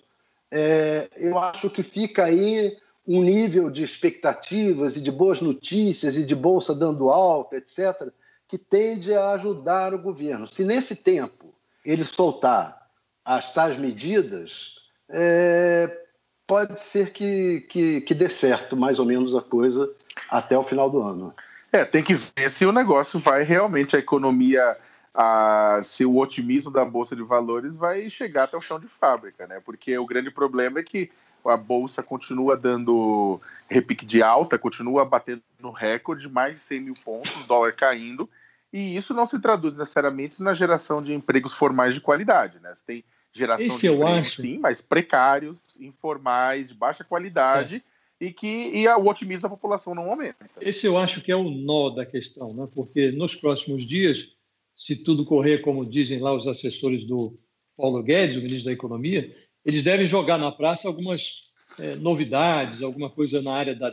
é, 0.50 1.08
eu 1.16 1.38
acho 1.38 1.70
que 1.70 1.82
fica 1.82 2.24
aí 2.24 2.76
um 3.08 3.22
nível 3.22 3.70
de 3.70 3.82
expectativas 3.82 4.98
e 4.98 5.00
de 5.00 5.10
boas 5.10 5.40
notícias 5.40 6.18
e 6.18 6.26
de 6.26 6.34
bolsa 6.34 6.74
dando 6.74 7.08
alta, 7.08 7.56
etc., 7.56 8.12
que 8.46 8.58
tende 8.58 9.14
a 9.14 9.30
ajudar 9.30 9.94
o 9.94 9.98
governo. 9.98 10.46
Se 10.46 10.62
nesse 10.62 10.94
tempo 10.94 11.54
ele 11.82 12.04
soltar 12.04 12.86
as 13.24 13.52
tais 13.52 13.78
medidas, 13.78 14.81
é, 15.12 15.98
pode 16.46 16.80
ser 16.80 17.12
que, 17.12 17.60
que, 17.68 18.00
que 18.00 18.14
dê 18.14 18.28
certo 18.28 18.76
mais 18.76 18.98
ou 18.98 19.04
menos 19.04 19.34
a 19.34 19.42
coisa 19.42 19.92
até 20.28 20.56
o 20.56 20.62
final 20.62 20.90
do 20.90 21.02
ano. 21.02 21.34
É, 21.70 21.84
tem 21.84 22.02
que 22.02 22.14
ver 22.14 22.50
se 22.50 22.66
o 22.66 22.72
negócio 22.72 23.18
vai 23.18 23.42
realmente, 23.42 23.96
a 23.96 23.98
economia, 23.98 24.74
a, 25.14 25.80
se 25.82 26.04
o 26.04 26.18
otimismo 26.18 26.70
da 26.70 26.84
Bolsa 26.84 27.14
de 27.14 27.22
Valores 27.22 27.76
vai 27.76 28.10
chegar 28.10 28.44
até 28.44 28.56
o 28.56 28.60
chão 28.60 28.80
de 28.80 28.88
fábrica, 28.88 29.46
né? 29.46 29.60
Porque 29.64 29.96
o 29.96 30.06
grande 30.06 30.30
problema 30.30 30.80
é 30.80 30.82
que 30.82 31.10
a 31.44 31.56
Bolsa 31.56 32.02
continua 32.02 32.56
dando 32.56 33.40
repique 33.68 34.04
de 34.04 34.22
alta, 34.22 34.58
continua 34.58 35.04
batendo 35.04 35.42
no 35.60 35.70
recorde, 35.70 36.28
mais 36.28 36.56
de 36.56 36.60
100 36.60 36.80
mil 36.80 36.94
pontos, 37.04 37.34
o 37.36 37.46
dólar 37.46 37.72
caindo, 37.72 38.28
e 38.72 38.96
isso 38.96 39.12
não 39.12 39.26
se 39.26 39.38
traduz 39.40 39.76
necessariamente 39.76 40.42
na 40.42 40.54
geração 40.54 41.02
de 41.02 41.12
empregos 41.12 41.52
formais 41.52 41.94
de 41.94 42.00
qualidade, 42.00 42.58
né? 42.60 42.74
Você 42.74 42.82
tem 42.86 43.04
geração 43.32 43.66
Esse 43.66 43.80
de 43.80 43.86
eu 43.86 43.94
empregos, 43.94 44.18
acho. 44.18 44.42
sim, 44.42 44.58
mas 44.58 44.80
precários, 44.82 45.58
informais, 45.80 46.68
de 46.68 46.74
baixa 46.74 47.02
qualidade, 47.04 47.82
É. 48.20 48.26
e 48.26 48.32
que 48.32 48.46
e 48.46 48.86
a- 48.86 48.96
o 48.98 49.08
otimismo 49.08 49.42
da 49.42 49.48
população 49.48 49.94
não 49.94 50.10
aumenta. 50.10 50.48
Esse 50.60 50.86
eu 50.86 50.96
acho 50.98 51.20
que 51.20 51.32
é 51.32 51.36
o 51.36 51.50
nó 51.50 51.90
da 51.90 52.04
questão, 52.06 52.48
né? 52.54 52.68
porque 52.74 53.10
nos 53.10 53.34
próximos 53.34 53.86
dias, 53.86 54.28
se 54.76 55.02
tudo 55.02 55.24
correr 55.24 55.58
como 55.58 55.88
dizem 55.88 56.18
lá 56.20 56.34
os 56.34 56.46
assessores 56.46 57.04
do 57.04 57.34
Paulo 57.76 58.02
Guedes, 58.02 58.36
o 58.36 58.40
ministro 58.42 58.66
da 58.66 58.72
Economia, 58.72 59.34
eles 59.64 59.82
devem 59.82 60.06
jogar 60.06 60.38
na 60.38 60.52
praça 60.52 60.86
algumas 60.88 61.50
eh, 61.78 61.94
novidades, 61.96 62.82
alguma 62.82 63.08
coisa 63.08 63.40
na 63.40 63.54
área 63.54 63.74
da 63.74 63.88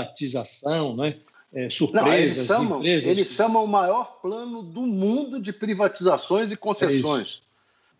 desestatização, 0.00 0.94
né? 0.96 1.14
Eh, 1.52 1.56
Não, 1.56 1.62
eles 1.64 1.74
surpresas, 1.74 2.46
chamam, 2.46 2.78
empresas. 2.78 3.08
eles 3.08 3.28
chamam 3.28 3.64
o 3.64 3.68
maior 3.68 4.20
plano 4.20 4.62
do 4.62 4.82
mundo 4.82 5.40
de 5.40 5.52
privatizações 5.52 6.52
e 6.52 6.56
concessões. 6.56 7.42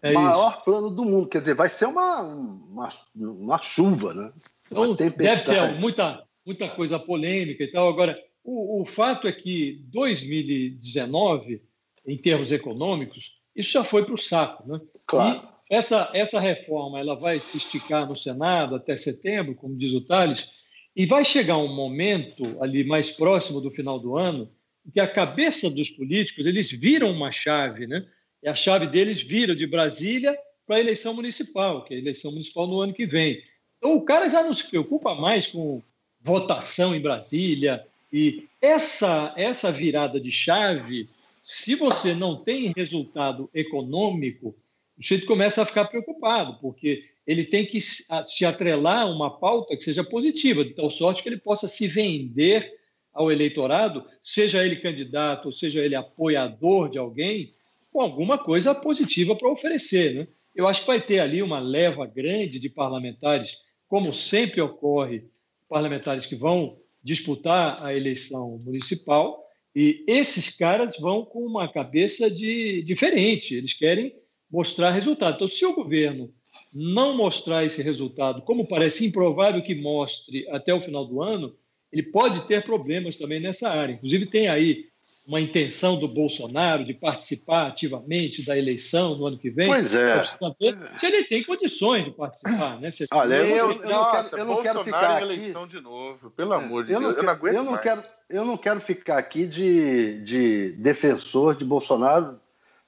É 0.02 0.11
isso. 0.11 0.21
maior 0.21 0.64
plano 0.64 0.90
do 0.90 1.04
mundo. 1.04 1.28
Quer 1.28 1.40
dizer, 1.40 1.54
vai 1.54 1.69
ser 1.69 1.87
uma, 1.87 2.23
uma, 2.23 2.88
uma 3.14 3.59
chuva, 3.59 4.14
né? 4.14 4.33
Então, 4.66 4.85
Uma 4.85 4.97
deve 4.97 5.11
tempestade. 5.11 5.75
ter 5.75 5.80
muita, 5.80 6.25
muita 6.45 6.69
coisa 6.69 6.99
polêmica 6.99 7.64
e 7.64 7.69
tal. 7.69 7.88
Agora, 7.88 8.19
o, 8.42 8.83
o 8.83 8.87
fato 8.87 9.26
é 9.26 9.33
que 9.33 9.83
2019, 9.88 11.62
em 12.07 12.16
termos 12.16 12.52
econômicos, 12.52 13.38
isso 13.54 13.73
já 13.73 13.85
foi 13.85 14.04
para 14.04 14.14
o 14.14 14.19
saco. 14.19 14.66
Né? 14.66 14.80
Claro. 15.07 15.49
E 15.71 15.75
essa, 15.75 16.11
essa 16.14 16.40
reforma 16.40 16.99
ela 16.99 17.14
vai 17.14 17.38
se 17.40 17.57
esticar 17.57 18.07
no 18.07 18.16
Senado 18.16 18.75
até 18.75 18.97
setembro, 18.97 19.54
como 19.54 19.76
diz 19.76 19.92
o 19.92 20.00
Tales, 20.00 20.49
e 20.97 21.07
vai 21.07 21.25
chegar 21.25 21.59
um 21.59 21.75
momento 21.75 22.57
ali 22.61 22.85
mais 22.85 23.11
próximo 23.11 23.61
do 23.61 23.71
final 23.71 23.99
do 23.99 24.16
ano 24.16 24.50
que 24.92 25.00
a 25.00 25.07
cabeça 25.07 25.71
dos 25.71 25.90
políticos 25.90 26.47
eles 26.47 26.71
viram 26.71 27.11
uma 27.11 27.30
chave, 27.30 27.87
né? 27.87 28.04
E 28.42 28.49
a 28.49 28.54
chave 28.54 28.87
deles 28.87 29.23
vira 29.23 29.54
de 29.54 29.66
Brasília 29.66 30.37
para 30.66 30.76
a 30.76 30.80
eleição 30.80 31.12
municipal, 31.12 31.85
que 31.85 31.94
é 31.94 31.97
a 31.97 32.00
eleição 32.00 32.30
municipal 32.30 32.66
no 32.66 32.80
ano 32.80 32.94
que 32.94 33.06
vem. 33.06 33.42
Então 33.78 33.97
o 33.97 34.02
cara 34.02 34.28
já 34.28 34.42
não 34.42 34.54
se 34.54 34.66
preocupa 34.66 35.14
mais 35.14 35.47
com 35.47 35.82
votação 36.20 36.94
em 36.94 37.00
Brasília 37.00 37.85
e 38.12 38.44
essa 38.61 39.32
essa 39.37 39.73
virada 39.73 40.20
de 40.20 40.30
chave, 40.30 41.09
se 41.40 41.75
você 41.75 42.14
não 42.14 42.37
tem 42.37 42.73
resultado 42.76 43.49
econômico, 43.54 44.54
o 44.99 45.02
sujeito 45.02 45.26
começa 45.26 45.62
a 45.62 45.66
ficar 45.66 45.87
preocupado, 45.87 46.59
porque 46.61 47.04
ele 47.26 47.44
tem 47.44 47.64
que 47.64 47.80
se 47.80 48.44
atrelar 48.44 49.02
a 49.02 49.11
uma 49.11 49.38
pauta 49.38 49.76
que 49.76 49.85
seja 49.85 50.04
positiva, 50.04 50.64
de 50.64 50.75
tal 50.75 50.90
sorte 50.90 51.23
que 51.23 51.28
ele 51.28 51.38
possa 51.38 51.66
se 51.66 51.87
vender 51.87 52.70
ao 53.12 53.32
eleitorado, 53.32 54.04
seja 54.20 54.64
ele 54.64 54.76
candidato 54.76 55.47
ou 55.47 55.52
seja 55.52 55.82
ele 55.82 55.94
apoiador 55.94 56.90
de 56.90 56.99
alguém, 56.99 57.50
com 57.92 58.00
alguma 58.00 58.38
coisa 58.38 58.75
positiva 58.75 59.35
para 59.35 59.50
oferecer. 59.50 60.14
Né? 60.14 60.28
Eu 60.54 60.66
acho 60.66 60.82
que 60.82 60.87
vai 60.87 61.00
ter 61.00 61.20
ali 61.20 61.42
uma 61.42 61.59
leva 61.59 62.06
grande 62.06 62.59
de 62.59 62.68
parlamentares, 62.68 63.56
como 63.88 64.14
sempre 64.14 64.61
ocorre, 64.61 65.25
parlamentares 65.68 66.26
que 66.26 66.37
vão 66.37 66.78
disputar 67.02 67.82
a 67.82 67.94
eleição 67.94 68.59
municipal, 68.64 69.44
e 69.75 70.04
esses 70.06 70.50
caras 70.50 70.97
vão 70.99 71.25
com 71.25 71.40
uma 71.47 71.73
cabeça 71.73 72.30
de, 72.30 72.82
diferente, 72.82 73.54
eles 73.54 73.73
querem 73.73 74.14
mostrar 74.50 74.90
resultado. 74.90 75.37
Então, 75.37 75.49
se 75.49 75.64
o 75.64 75.75
governo 75.75 76.32
não 76.73 77.16
mostrar 77.16 77.64
esse 77.64 77.80
resultado, 77.80 78.42
como 78.42 78.66
parece 78.66 79.06
improvável 79.06 79.62
que 79.62 79.75
mostre 79.75 80.47
até 80.50 80.75
o 80.75 80.80
final 80.80 81.06
do 81.06 81.23
ano, 81.23 81.56
ele 81.92 82.02
pode 82.02 82.47
ter 82.47 82.64
problemas 82.64 83.16
também 83.16 83.40
nessa 83.40 83.70
área. 83.70 83.94
Inclusive, 83.94 84.26
tem 84.26 84.49
aí 84.49 84.89
uma 85.29 85.40
intenção 85.40 85.99
do 85.99 86.09
Bolsonaro 86.09 86.85
de 86.85 86.93
participar 86.95 87.69
ativamente 87.69 88.45
da 88.45 88.57
eleição 88.57 89.17
no 89.17 89.26
ano 89.26 89.38
que 89.38 89.50
vem. 89.50 89.69
Pois 89.69 89.95
é. 89.95 90.25
Se 90.25 91.07
ele 91.07 91.25
tem 91.25 91.45
condições 91.45 92.05
de 92.05 92.11
participar, 92.11 92.81
né? 92.81 92.90
Se- 92.90 93.07
Olha, 93.12 93.37
eu, 93.37 93.71
eu 93.71 93.75
não 93.76 93.88
nossa, 93.90 94.25
quero, 94.31 94.38
eu 94.38 94.45
não 94.45 94.62
quero 94.62 94.85
ficar 94.85 95.12
em 95.12 95.14
aqui. 95.14 95.25
eleição 95.25 95.67
de 95.67 95.81
novo, 95.81 96.31
pelo 96.31 96.52
amor 96.55 96.85
de 96.85 96.93
Eu 96.93 97.00
Deus, 97.00 97.12
não, 97.12 97.19
eu 97.21 97.25
não 97.25 97.33
aguento 97.33 97.55
eu 97.55 97.64
não 97.64 97.73
mais. 97.73 97.83
quero, 97.83 98.02
eu 98.29 98.45
não 98.45 98.57
quero 98.57 98.81
ficar 98.81 99.19
aqui 99.19 99.47
de, 99.47 100.21
de 100.23 100.73
defensor 100.73 101.55
de 101.55 101.64
Bolsonaro, 101.64 102.40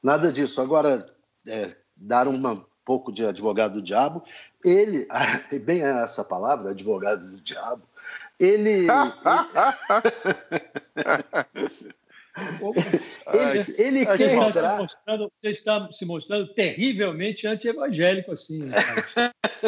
nada 0.03 0.33
disso. 0.33 0.61
Agora, 0.61 0.99
é, 1.47 1.69
dar 1.97 2.27
um 2.27 2.65
pouco 2.85 3.13
de 3.13 3.25
advogado 3.25 3.75
do 3.75 3.83
diabo, 3.83 4.25
ele, 4.65 5.07
bem 5.65 5.83
essa 5.83 6.25
palavra, 6.25 6.71
advogado 6.71 7.21
do 7.31 7.41
diabo, 7.41 7.83
ele, 8.39 8.87
ele, 13.33 13.75
ele 13.77 14.07
quer 14.07 14.21
está, 14.21 14.53
se 14.53 14.59
entrar. 14.59 14.79
mostrando, 14.79 15.33
você 15.41 15.51
está 15.51 15.93
se 15.93 16.07
mostrando 16.07 16.55
terrivelmente 16.55 17.47
anti-evangélico, 17.47 18.33
assim. 18.33 18.65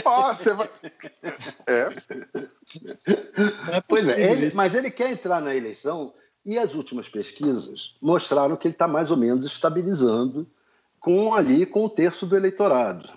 Ó, 0.05 0.33
você 0.33 0.55
vai... 0.55 0.71
É, 1.67 1.89
é 3.77 3.81
Pois 3.87 4.09
é, 4.09 4.33
ele- 4.33 4.55
mas 4.55 4.75
ele 4.75 4.91
quer 4.91 5.11
entrar 5.11 5.41
na 5.41 5.55
eleição 5.55 6.15
e 6.45 6.59
as 6.59 6.75
últimas 6.75 7.09
pesquisas 7.09 7.95
mostraram 8.01 8.57
que 8.57 8.67
ele 8.67 8.75
está 8.75 8.89
mais 8.89 9.11
ou 9.11 9.17
menos 9.17 9.45
estabilizando 9.45 10.47
com 10.99 11.35
ali 11.35 11.67
com 11.67 11.85
um 11.85 11.89
terço 11.89 12.27
do 12.27 12.37
eleitorado. 12.37 13.09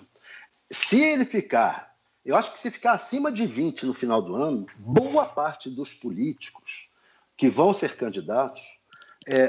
Se 0.70 1.00
ele 1.00 1.24
ficar, 1.24 1.94
eu 2.24 2.36
acho 2.36 2.52
que 2.52 2.58
se 2.58 2.70
ficar 2.70 2.92
acima 2.92 3.32
de 3.32 3.46
20 3.46 3.86
no 3.86 3.94
final 3.94 4.20
do 4.20 4.36
ano, 4.36 4.66
boa 4.78 5.24
parte 5.24 5.70
dos 5.70 5.94
políticos 5.94 6.86
que 7.34 7.48
vão 7.48 7.72
ser 7.72 7.96
candidatos 7.96 8.77
é, 9.28 9.48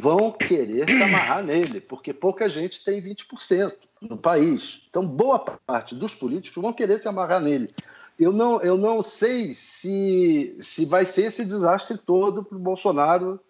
vão 0.00 0.30
querer 0.30 0.88
se 0.88 1.02
amarrar 1.02 1.42
nele, 1.42 1.80
porque 1.80 2.12
pouca 2.12 2.48
gente 2.48 2.84
tem 2.84 3.00
20%. 3.00 3.72
no 4.00 4.18
país. 4.18 4.82
Então, 4.90 5.06
boa 5.06 5.38
parte 5.38 5.94
dos 5.94 6.14
políticos 6.14 6.62
vão 6.62 6.72
querer 6.72 6.98
se 6.98 7.08
amarrar 7.08 7.40
nele. 7.40 7.70
Eu 8.18 8.32
não, 8.32 8.60
eu 8.60 8.76
não 8.76 9.02
sei 9.02 9.54
se, 9.54 10.56
se 10.60 10.84
vai 10.84 11.04
ser 11.04 11.22
esse 11.22 11.44
desastre 11.44 11.98
todo 11.98 12.44
para 12.44 12.56
o 12.56 12.60
Bolsonaro 12.60 13.40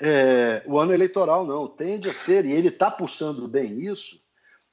é, 0.00 0.62
o 0.66 0.78
ano 0.78 0.92
eleitoral, 0.92 1.44
não. 1.46 1.66
Tende 1.66 2.08
a 2.08 2.14
ser, 2.14 2.44
e 2.44 2.52
ele 2.52 2.68
está 2.68 2.90
puxando 2.90 3.46
bem 3.46 3.86
isso, 3.86 4.20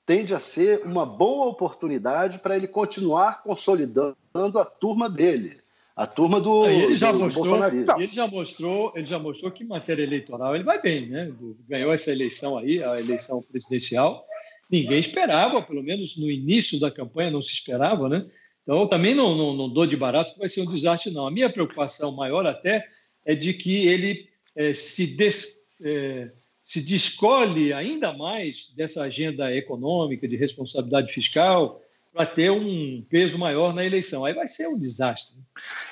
tende 0.06 0.34
a 0.34 0.40
ser 0.40 0.82
uma 0.84 1.06
boa 1.06 1.48
oportunidade 1.48 2.40
para 2.40 2.56
ele 2.56 2.68
continuar 2.68 3.44
consolidando 3.44 4.16
a 4.36 4.66
turma 4.66 5.10
dele. 5.10 5.58
A 5.96 6.08
turma 6.08 6.40
do, 6.40 6.66
ele 6.66 6.96
já 6.96 7.12
do, 7.12 7.20
mostrou, 7.20 7.58
do 7.58 8.02
Ele 8.02 8.12
já 8.12 8.26
mostrou, 8.26 8.94
ele 8.96 9.06
já 9.06 9.20
mostrou 9.20 9.52
que 9.52 9.64
em 9.64 9.68
matéria 9.68 10.04
eleitoral 10.04 10.56
ele 10.56 10.64
vai 10.64 10.82
bem, 10.82 11.08
né? 11.08 11.32
Ganhou 11.68 11.92
essa 11.92 12.12
eleição 12.12 12.58
aí, 12.58 12.82
a 12.82 13.00
eleição 13.00 13.42
presidencial. 13.42 14.26
Ninguém 14.70 15.00
esperava, 15.00 15.62
pelo 15.62 15.84
menos 15.84 16.16
no 16.16 16.32
início 16.32 16.80
da 16.80 16.90
campanha 16.90 17.30
não 17.30 17.42
se 17.42 17.52
esperava, 17.52 18.08
né? 18.08 18.26
Então 18.64 18.80
eu 18.80 18.88
também 18.88 19.14
não, 19.14 19.36
não, 19.36 19.54
não 19.54 19.70
dou 19.70 19.86
de 19.86 19.98
barato 19.98 20.34
que 20.34 20.40
vai 20.40 20.48
ser 20.48 20.62
um 20.62 20.72
desastre, 20.72 21.12
não. 21.12 21.28
A 21.28 21.32
minha 21.32 21.50
preocupação 21.50 22.12
maior 22.12 22.46
até 22.46 22.88
é 23.26 23.36
de 23.36 23.54
que 23.54 23.88
ele 23.88 24.30
é, 24.56 24.74
se, 24.74 25.08
des, 25.08 25.58
é, 25.84 26.30
se 26.62 26.82
descolhe 26.82 27.74
ainda 27.74 28.14
mais 28.14 28.72
dessa 28.76 29.04
agenda 29.04 29.54
econômica, 29.54 30.28
de 30.28 30.38
responsabilidade 30.38 31.12
fiscal, 31.12 31.81
para 32.14 32.26
ter 32.26 32.52
um 32.52 33.06
peso 33.10 33.38
maior 33.38 33.74
na 33.74 33.86
eleição. 33.86 34.26
Aí 34.26 34.34
vai 34.34 34.48
ser 34.48 34.68
um 34.68 34.80
desastre. 34.80 35.36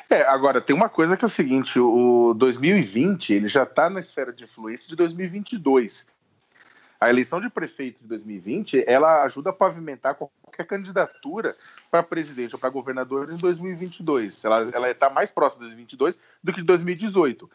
É, 0.09 0.21
agora, 0.23 0.61
tem 0.61 0.75
uma 0.75 0.89
coisa 0.89 1.15
que 1.15 1.23
é 1.23 1.27
o 1.27 1.29
seguinte, 1.29 1.79
o 1.79 2.33
2020 2.35 3.33
ele 3.33 3.47
já 3.47 3.63
está 3.63 3.89
na 3.89 3.99
esfera 3.99 4.33
de 4.33 4.43
influência 4.43 4.87
de 4.89 4.95
2022. 4.95 6.05
A 6.99 7.09
eleição 7.09 7.39
de 7.39 7.49
prefeito 7.49 8.01
de 8.01 8.07
2020, 8.09 8.83
ela 8.85 9.23
ajuda 9.23 9.51
a 9.51 9.53
pavimentar 9.53 10.15
qualquer 10.15 10.65
candidatura 10.65 11.53
para 11.89 12.03
presidente 12.03 12.55
ou 12.55 12.59
para 12.59 12.69
governador 12.69 13.31
em 13.31 13.37
2022. 13.37 14.43
Ela 14.43 14.91
está 14.91 15.09
mais 15.09 15.31
próxima 15.31 15.61
de 15.61 15.69
2022 15.69 16.19
do 16.43 16.51
que 16.51 16.59
de 16.59 16.67
2018. 16.67 17.49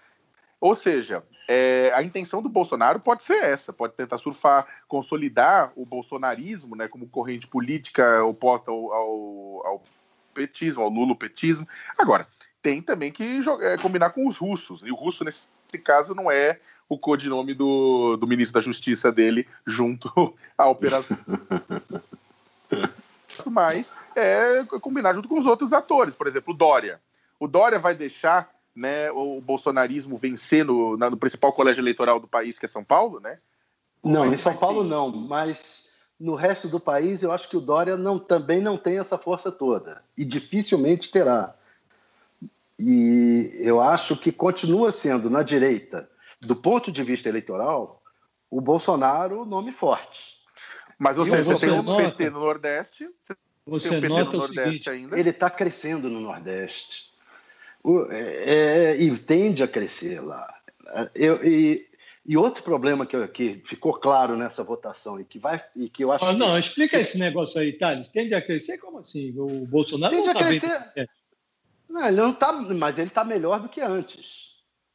Ou 0.64 0.75
seja, 0.75 1.23
é, 1.47 1.92
a 1.94 2.02
intenção 2.02 2.40
do 2.40 2.49
Bolsonaro 2.49 2.99
pode 2.99 3.23
ser 3.23 3.44
essa, 3.44 3.71
pode 3.71 3.92
tentar 3.92 4.16
surfar, 4.16 4.66
consolidar 4.88 5.71
o 5.76 5.85
bolsonarismo 5.85 6.75
né, 6.75 6.88
como 6.88 7.06
corrente 7.06 7.47
política 7.47 8.25
oposta 8.25 8.71
ao, 8.71 8.90
ao, 8.90 9.66
ao 9.66 9.83
petismo, 10.33 10.83
ao 10.83 10.88
lulopetismo. 10.88 11.66
Agora, 11.99 12.26
tem 12.62 12.80
também 12.80 13.12
que 13.12 13.42
jogar, 13.42 13.73
é, 13.73 13.76
combinar 13.76 14.12
com 14.12 14.26
os 14.26 14.38
russos, 14.38 14.80
e 14.83 14.90
o 14.90 14.94
russo, 14.94 15.23
nesse 15.23 15.47
caso, 15.85 16.14
não 16.14 16.30
é 16.30 16.59
o 16.88 16.97
codinome 16.97 17.52
do, 17.52 18.16
do 18.16 18.26
ministro 18.26 18.59
da 18.59 18.64
Justiça 18.64 19.12
dele 19.12 19.47
junto 19.66 20.35
à 20.56 20.66
operação. 20.66 21.18
Mas 23.52 23.92
é 24.16 24.64
combinar 24.80 25.12
junto 25.12 25.28
com 25.28 25.38
os 25.38 25.47
outros 25.47 25.75
atores, 25.75 26.16
por 26.16 26.26
exemplo, 26.26 26.54
o 26.54 26.56
Dória. 26.56 27.02
O 27.38 27.47
Dória 27.47 27.78
vai 27.78 27.94
deixar 27.94 28.53
né, 28.75 29.11
o 29.12 29.40
bolsonarismo 29.40 30.19
vencer 30.19 30.64
no, 30.64 30.97
no 30.97 31.16
principal 31.16 31.52
colégio 31.52 31.81
eleitoral 31.81 32.19
do 32.19 32.26
país, 32.26 32.59
que 32.59 32.66
é 32.66 32.69
São 32.69 32.83
Paulo, 32.83 33.21
né? 33.21 33.38
Não, 34.02 34.33
em 34.33 34.37
São 34.37 34.54
Paulo 34.54 34.85
não, 34.85 35.11
mas 35.11 35.88
no 36.19 36.35
resto 36.35 36.69
do 36.69 36.78
país 36.78 37.23
eu 37.23 37.33
acho 37.33 37.49
que 37.49 37.57
o 37.57 37.61
Dória 37.61 37.97
não, 37.97 38.19
também 38.19 38.61
não 38.61 38.76
tem 38.76 38.99
essa 38.99 39.16
força 39.16 39.50
toda 39.50 40.02
e 40.16 40.25
dificilmente 40.25 41.11
terá. 41.11 41.54
E 42.78 43.57
eu 43.61 43.81
acho 43.81 44.16
que 44.16 44.33
continua 44.33 44.90
sendo 44.90 45.31
na 45.31 45.43
direita, 45.43 46.11
do 46.40 46.57
ponto 46.57 46.90
de 46.90 47.02
vista 47.02 47.28
eleitoral, 47.28 48.02
o 48.50 48.61
Bolsonaro 48.61 49.45
nome 49.45 49.73
forte. 49.73 50.35
Mas 50.99 51.19
ou 51.19 51.25
seja, 51.25 51.43
você 51.43 51.66
tem 51.69 51.78
um 51.78 51.97
PT 51.97 52.31
no 52.31 52.40
Nordeste, 52.40 53.09
você, 53.67 53.89
você 53.89 54.08
nota 54.08 54.37
o 54.37 54.47
seguinte, 54.47 54.91
ainda. 54.91 55.19
ele 55.19 55.30
está 55.30 55.49
crescendo 55.49 56.10
no 56.10 56.21
Nordeste. 56.21 57.14
É, 58.10 58.94
é, 58.94 58.97
e 58.97 59.16
tende 59.18 59.62
a 59.62 59.68
crescer 59.68 60.20
lá. 60.20 60.47
Eu, 61.14 61.44
e, 61.44 61.86
e 62.25 62.36
outro 62.36 62.62
problema 62.62 63.04
que, 63.04 63.28
que 63.28 63.62
ficou 63.64 63.92
claro 63.94 64.36
nessa 64.36 64.64
votação 64.64 65.20
e 65.20 65.25
que 65.25 65.38
vai 65.38 65.60
e 65.76 65.90
que 65.90 66.02
eu 66.02 66.10
acho 66.10 66.25
ah, 66.25 66.32
não 66.32 66.54
que... 66.54 66.60
explica 66.60 66.99
esse 66.99 67.18
negócio 67.18 67.60
aí, 67.60 67.73
Thales. 67.75 68.08
Tende 68.08 68.34
a 68.34 68.40
crescer 68.40 68.78
como 68.78 69.00
assim? 69.00 69.34
O 69.38 69.66
Bolsonaro 69.66 70.16
tende 70.16 70.30
a 70.30 70.34
tá 70.34 70.44
crescer. 70.47 70.78
Bem... 70.94 71.06
Não, 71.90 72.06
ele 72.06 72.16
não 72.16 72.32
tá, 72.32 72.52
mas 72.52 72.99
ele 72.99 73.08
está 73.08 73.23
melhor 73.23 73.60
do 73.60 73.68
que 73.68 73.82
antes. 73.82 74.44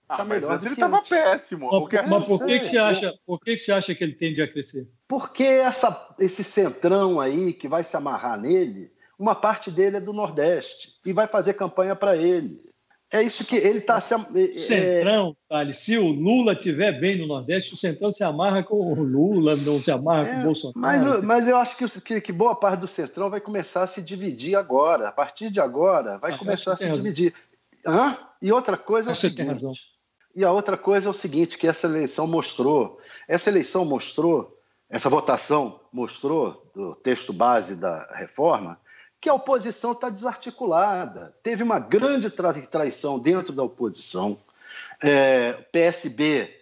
Ah, 0.07 0.17
tá 0.17 0.25
melhor 0.25 0.55
mas 0.55 0.65
ele 0.65 0.73
estava 0.73 1.03
péssimo. 1.03 1.69
Mas, 1.71 2.09
mas 2.09 2.27
por 2.27 2.43
que, 2.43 2.59
que 2.59 2.65
você 2.65 2.77
acha? 2.79 3.13
Por 3.27 3.39
que, 3.39 3.55
que 3.57 3.61
você 3.61 3.71
acha 3.71 3.93
que 3.93 4.03
ele 4.03 4.13
tende 4.13 4.41
a 4.41 4.51
crescer? 4.51 4.89
Porque 5.07 5.43
essa, 5.43 6.15
esse 6.19 6.43
centrão 6.43 7.19
aí 7.19 7.53
que 7.53 7.67
vai 7.67 7.83
se 7.83 7.95
amarrar 7.95 8.41
nele, 8.41 8.91
uma 9.19 9.35
parte 9.35 9.69
dele 9.69 9.97
é 9.97 10.01
do 10.01 10.11
Nordeste 10.11 10.93
e 11.05 11.13
vai 11.13 11.27
fazer 11.27 11.53
campanha 11.53 11.95
para 11.95 12.17
ele. 12.17 12.68
É 13.11 13.23
isso 13.23 13.43
que 13.43 13.55
ele 13.55 13.79
está 13.79 13.99
se. 13.99 14.13
É... 14.13 14.59
Centrão, 14.59 15.35
Thales, 15.47 15.77
se 15.77 15.97
o 15.97 16.07
Lula 16.09 16.53
estiver 16.53 16.91
bem 16.99 17.17
no 17.17 17.25
Nordeste, 17.25 17.73
o 17.73 17.77
Centrão 17.77 18.11
se 18.11 18.23
amarra 18.23 18.61
com 18.61 18.75
o 18.75 19.03
Lula, 19.03 19.55
não 19.55 19.79
se 19.79 19.89
amarra 19.89 20.27
é, 20.27 20.33
com 20.33 20.41
o 20.41 20.43
Bolsonaro. 20.43 20.79
Mas, 20.79 21.23
mas 21.23 21.47
eu 21.47 21.57
acho 21.57 21.75
que, 21.75 22.01
que, 22.01 22.21
que, 22.21 22.31
boa 22.31 22.55
parte 22.55 22.81
do 22.81 22.87
Centrão 22.87 23.29
vai 23.29 23.41
começar 23.41 23.81
a 23.81 23.87
se 23.87 23.99
dividir 23.99 24.55
agora. 24.55 25.07
A 25.07 25.11
partir 25.11 25.49
de 25.49 25.59
agora, 25.59 26.19
vai 26.19 26.33
ah, 26.33 26.37
começar 26.37 26.73
a 26.73 26.77
se 26.77 26.87
dividir. 26.87 27.33
Hã? 27.83 28.15
E 28.39 28.51
outra 28.51 28.77
coisa 28.77 29.09
é 29.09 29.13
o 29.13 29.15
seguinte. 29.15 29.65
E 30.35 30.45
a 30.45 30.51
outra 30.51 30.77
coisa 30.77 31.09
é 31.09 31.11
o 31.11 31.13
seguinte: 31.13 31.57
que 31.57 31.67
essa 31.67 31.87
eleição 31.87 32.27
mostrou. 32.27 32.99
Essa 33.27 33.49
eleição 33.49 33.83
mostrou, 33.85 34.55
essa 34.87 35.09
votação 35.09 35.79
mostrou, 35.91 36.69
do 36.75 36.93
texto 36.93 37.33
base 37.33 37.75
da 37.75 38.07
reforma, 38.13 38.79
que 39.21 39.29
a 39.29 39.33
oposição 39.33 39.91
está 39.91 40.09
desarticulada. 40.09 41.35
Teve 41.43 41.63
uma 41.63 41.79
grande 41.79 42.29
traição 42.29 43.19
dentro 43.19 43.51
da 43.51 43.63
oposição. 43.63 44.37
É, 45.01 45.53
PSB, 45.71 46.57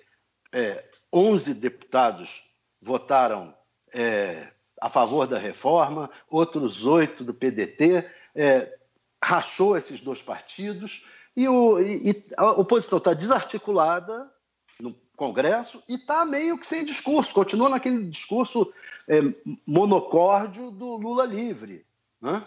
é, 0.52 0.84
11 1.13 1.54
deputados 1.54 2.43
votaram 2.82 3.54
é, 3.93 4.48
a 4.80 4.89
favor 4.89 5.28
da 5.28 5.38
reforma, 5.38 6.10
outros 6.30 6.86
oito 6.86 7.24
do 7.24 7.34
PDT, 7.34 8.10
é, 8.36 8.78
rachou 9.24 9.76
esses 9.76 10.00
dois 10.00 10.22
partidos, 10.22 11.04
e, 11.36 11.48
o, 11.48 11.80
e, 11.80 12.12
e 12.12 12.15
a 12.38 12.52
oposição 12.52 12.98
está 12.98 13.13
desarticulada 13.13 14.32
no 14.80 14.93
Congresso 15.15 15.82
e 15.89 15.96
está 15.96 16.26
meio 16.26 16.60
que 16.60 16.67
sem 16.67 16.86
discurso, 16.86 17.34
continua 17.34 17.70
naquele 17.70 18.04
discurso 18.04 18.72
é, 19.08 19.22
monocórdio 19.65 20.70
do 20.70 20.96
Lula 20.96 21.26
livre. 21.26 21.87
Né? 22.21 22.43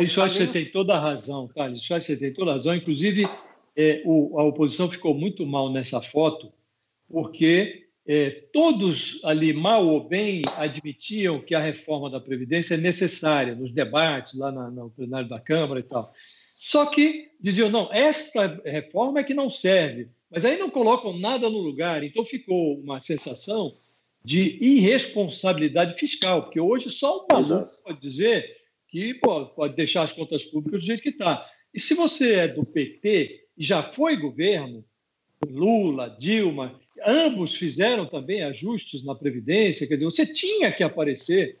Isso 0.00 0.22
acho 0.22 0.38
que 0.38 0.44
você 0.44 0.50
tem 0.50 0.64
toda 0.66 0.94
a 0.94 1.00
razão, 1.00 1.48
Carlos. 1.48 1.80
Isso 1.80 1.94
acho 1.94 2.06
que 2.06 2.12
você 2.12 2.18
tem 2.18 2.32
toda 2.32 2.52
a 2.52 2.54
razão. 2.54 2.74
Inclusive, 2.74 3.28
é, 3.76 4.02
o, 4.04 4.38
a 4.38 4.44
oposição 4.44 4.90
ficou 4.90 5.14
muito 5.14 5.46
mal 5.46 5.70
nessa 5.70 6.00
foto, 6.00 6.52
porque 7.08 7.86
é, 8.06 8.30
todos 8.52 9.20
ali, 9.24 9.52
mal 9.52 9.86
ou 9.86 10.08
bem, 10.08 10.42
admitiam 10.56 11.40
que 11.40 11.54
a 11.54 11.60
reforma 11.60 12.10
da 12.10 12.20
Previdência 12.20 12.74
é 12.74 12.78
necessária 12.78 13.54
nos 13.54 13.70
debates 13.70 14.34
lá 14.34 14.50
na, 14.50 14.70
no 14.70 14.90
plenário 14.90 15.28
da 15.28 15.38
Câmara 15.40 15.80
e 15.80 15.84
tal. 15.84 16.10
Só 16.50 16.86
que 16.86 17.30
diziam, 17.40 17.68
não, 17.68 17.92
esta 17.92 18.60
reforma 18.64 19.20
é 19.20 19.24
que 19.24 19.34
não 19.34 19.50
serve. 19.50 20.08
Mas 20.30 20.44
aí 20.44 20.58
não 20.58 20.70
colocam 20.70 21.18
nada 21.18 21.50
no 21.50 21.58
lugar. 21.58 22.02
Então 22.02 22.24
ficou 22.24 22.78
uma 22.78 23.00
sensação 23.00 23.76
de 24.24 24.56
irresponsabilidade 24.60 25.98
fiscal, 25.98 26.42
porque 26.42 26.60
hoje 26.60 26.88
só 26.88 27.18
um 27.18 27.26
maluco 27.30 27.82
pode 27.82 28.00
dizer 28.00 28.61
que 28.92 29.14
pô, 29.14 29.46
pode 29.46 29.74
deixar 29.74 30.02
as 30.02 30.12
contas 30.12 30.44
públicas 30.44 30.82
do 30.82 30.86
jeito 30.86 31.02
que 31.02 31.08
está. 31.08 31.48
E 31.72 31.80
se 31.80 31.94
você 31.94 32.34
é 32.34 32.48
do 32.48 32.62
PT 32.62 33.46
e 33.56 33.64
já 33.64 33.82
foi 33.82 34.16
governo, 34.16 34.84
Lula, 35.48 36.14
Dilma, 36.20 36.78
ambos 37.02 37.54
fizeram 37.56 38.06
também 38.06 38.42
ajustes 38.42 39.02
na 39.02 39.14
Previdência, 39.14 39.86
quer 39.86 39.94
dizer, 39.94 40.04
você 40.04 40.26
tinha 40.26 40.70
que 40.70 40.82
aparecer 40.82 41.58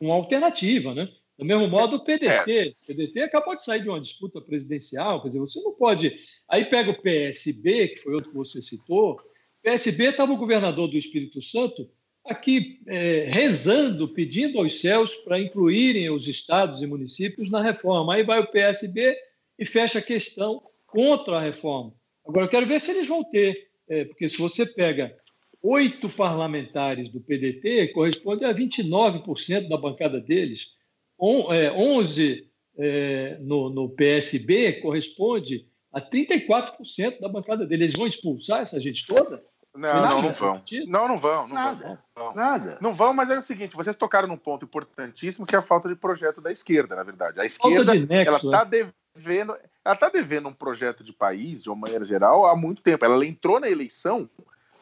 uma 0.00 0.14
alternativa, 0.14 0.92
né? 0.92 1.08
Do 1.38 1.44
mesmo 1.44 1.68
modo, 1.68 1.96
o 1.96 2.04
PDT. 2.04 2.52
É. 2.52 2.68
O 2.68 2.86
PDT 2.86 3.20
acabou 3.20 3.56
de 3.56 3.64
sair 3.64 3.82
de 3.82 3.88
uma 3.88 4.00
disputa 4.00 4.40
presidencial, 4.40 5.22
quer 5.22 5.28
dizer, 5.28 5.40
você 5.40 5.60
não 5.60 5.72
pode. 5.72 6.12
Aí 6.48 6.64
pega 6.64 6.90
o 6.90 7.00
PSB, 7.00 7.88
que 7.88 7.98
foi 8.00 8.14
outro 8.14 8.30
que 8.30 8.36
você 8.36 8.60
citou. 8.60 9.12
O 9.12 9.20
PSB 9.62 10.06
estava 10.06 10.32
o 10.32 10.36
governador 10.36 10.88
do 10.88 10.98
Espírito 10.98 11.40
Santo 11.40 11.88
aqui 12.24 12.80
é, 12.86 13.28
rezando, 13.32 14.08
pedindo 14.08 14.58
aos 14.58 14.80
céus 14.80 15.14
para 15.16 15.40
incluírem 15.40 16.10
os 16.10 16.28
estados 16.28 16.82
e 16.82 16.86
municípios 16.86 17.50
na 17.50 17.62
reforma. 17.62 18.14
Aí 18.14 18.22
vai 18.22 18.40
o 18.40 18.46
PSB 18.46 19.16
e 19.58 19.64
fecha 19.64 19.98
a 19.98 20.02
questão 20.02 20.62
contra 20.86 21.38
a 21.38 21.40
reforma. 21.40 21.92
Agora, 22.26 22.46
eu 22.46 22.50
quero 22.50 22.66
ver 22.66 22.80
se 22.80 22.90
eles 22.90 23.06
vão 23.06 23.24
ter, 23.24 23.68
é, 23.88 24.04
porque 24.04 24.28
se 24.28 24.38
você 24.38 24.64
pega 24.64 25.16
oito 25.62 26.08
parlamentares 26.08 27.08
do 27.08 27.20
PDT, 27.20 27.88
corresponde 27.88 28.44
a 28.44 28.54
29% 28.54 29.68
da 29.68 29.76
bancada 29.76 30.20
deles, 30.20 30.76
On, 31.18 31.52
é, 31.52 31.70
11 31.72 32.48
é, 32.78 33.38
no, 33.40 33.70
no 33.70 33.88
PSB, 33.90 34.80
corresponde 34.80 35.66
a 35.92 36.00
34% 36.00 37.20
da 37.20 37.28
bancada 37.28 37.64
deles. 37.64 37.84
Eles 37.84 37.96
vão 37.96 38.06
expulsar 38.06 38.62
essa 38.62 38.80
gente 38.80 39.06
toda? 39.06 39.42
Não, 39.74 40.02
não, 40.02 40.22
não 40.22 40.30
vão. 40.30 40.62
Não, 40.86 41.08
não 41.08 41.18
vão. 41.18 41.48
Não 41.48 41.54
nada. 41.54 42.04
Vão. 42.14 42.34
Nada. 42.34 42.78
Não 42.80 42.92
vão, 42.92 43.14
mas 43.14 43.30
é 43.30 43.38
o 43.38 43.42
seguinte: 43.42 43.74
vocês 43.74 43.96
tocaram 43.96 44.28
num 44.28 44.36
ponto 44.36 44.64
importantíssimo 44.64 45.46
que 45.46 45.56
é 45.56 45.58
a 45.58 45.62
falta 45.62 45.88
de 45.88 45.94
projeto 45.94 46.42
da 46.42 46.52
esquerda, 46.52 46.94
na 46.94 47.02
verdade. 47.02 47.40
A 47.40 47.46
esquerda, 47.46 47.92
de 47.92 48.06
nexo, 48.06 48.28
ela 48.28 48.36
está 48.36 48.64
devendo, 48.64 49.56
ela 49.84 49.94
está 49.94 50.08
devendo 50.10 50.48
um 50.48 50.54
projeto 50.54 51.02
de 51.02 51.12
país, 51.12 51.62
de 51.62 51.70
uma 51.70 51.76
maneira 51.76 52.04
geral, 52.04 52.46
há 52.46 52.54
muito 52.54 52.82
tempo. 52.82 53.04
Ela 53.04 53.24
entrou 53.24 53.58
na 53.58 53.70
eleição 53.70 54.28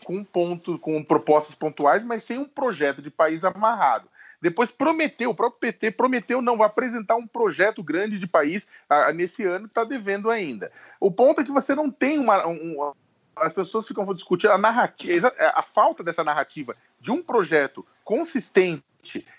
com 0.04 0.24
ponto, 0.24 0.78
com 0.78 1.02
propostas 1.04 1.54
pontuais, 1.54 2.02
mas 2.02 2.24
sem 2.24 2.38
um 2.38 2.44
projeto 2.44 3.00
de 3.00 3.10
país 3.10 3.44
amarrado. 3.44 4.08
Depois 4.40 4.70
prometeu, 4.70 5.30
o 5.30 5.34
próprio 5.34 5.60
PT 5.60 5.90
prometeu 5.92 6.40
não, 6.40 6.56
vai 6.56 6.66
apresentar 6.66 7.14
um 7.14 7.26
projeto 7.26 7.82
grande 7.82 8.18
de 8.18 8.26
país 8.26 8.66
ah, 8.88 9.12
nesse 9.12 9.44
ano, 9.44 9.66
está 9.66 9.84
devendo 9.84 10.30
ainda. 10.30 10.72
O 10.98 11.10
ponto 11.10 11.40
é 11.42 11.44
que 11.44 11.52
você 11.52 11.74
não 11.74 11.90
tem 11.90 12.18
uma. 12.18 12.46
Um, 12.46 12.92
as 13.40 13.52
pessoas 13.52 13.86
ficam 13.86 14.12
discutindo 14.14 14.52
a 14.52 14.58
narrativa, 14.58 15.32
a 15.38 15.62
falta 15.62 16.02
dessa 16.02 16.22
narrativa 16.22 16.72
de 17.00 17.10
um 17.10 17.22
projeto 17.22 17.86
consistente 18.04 18.82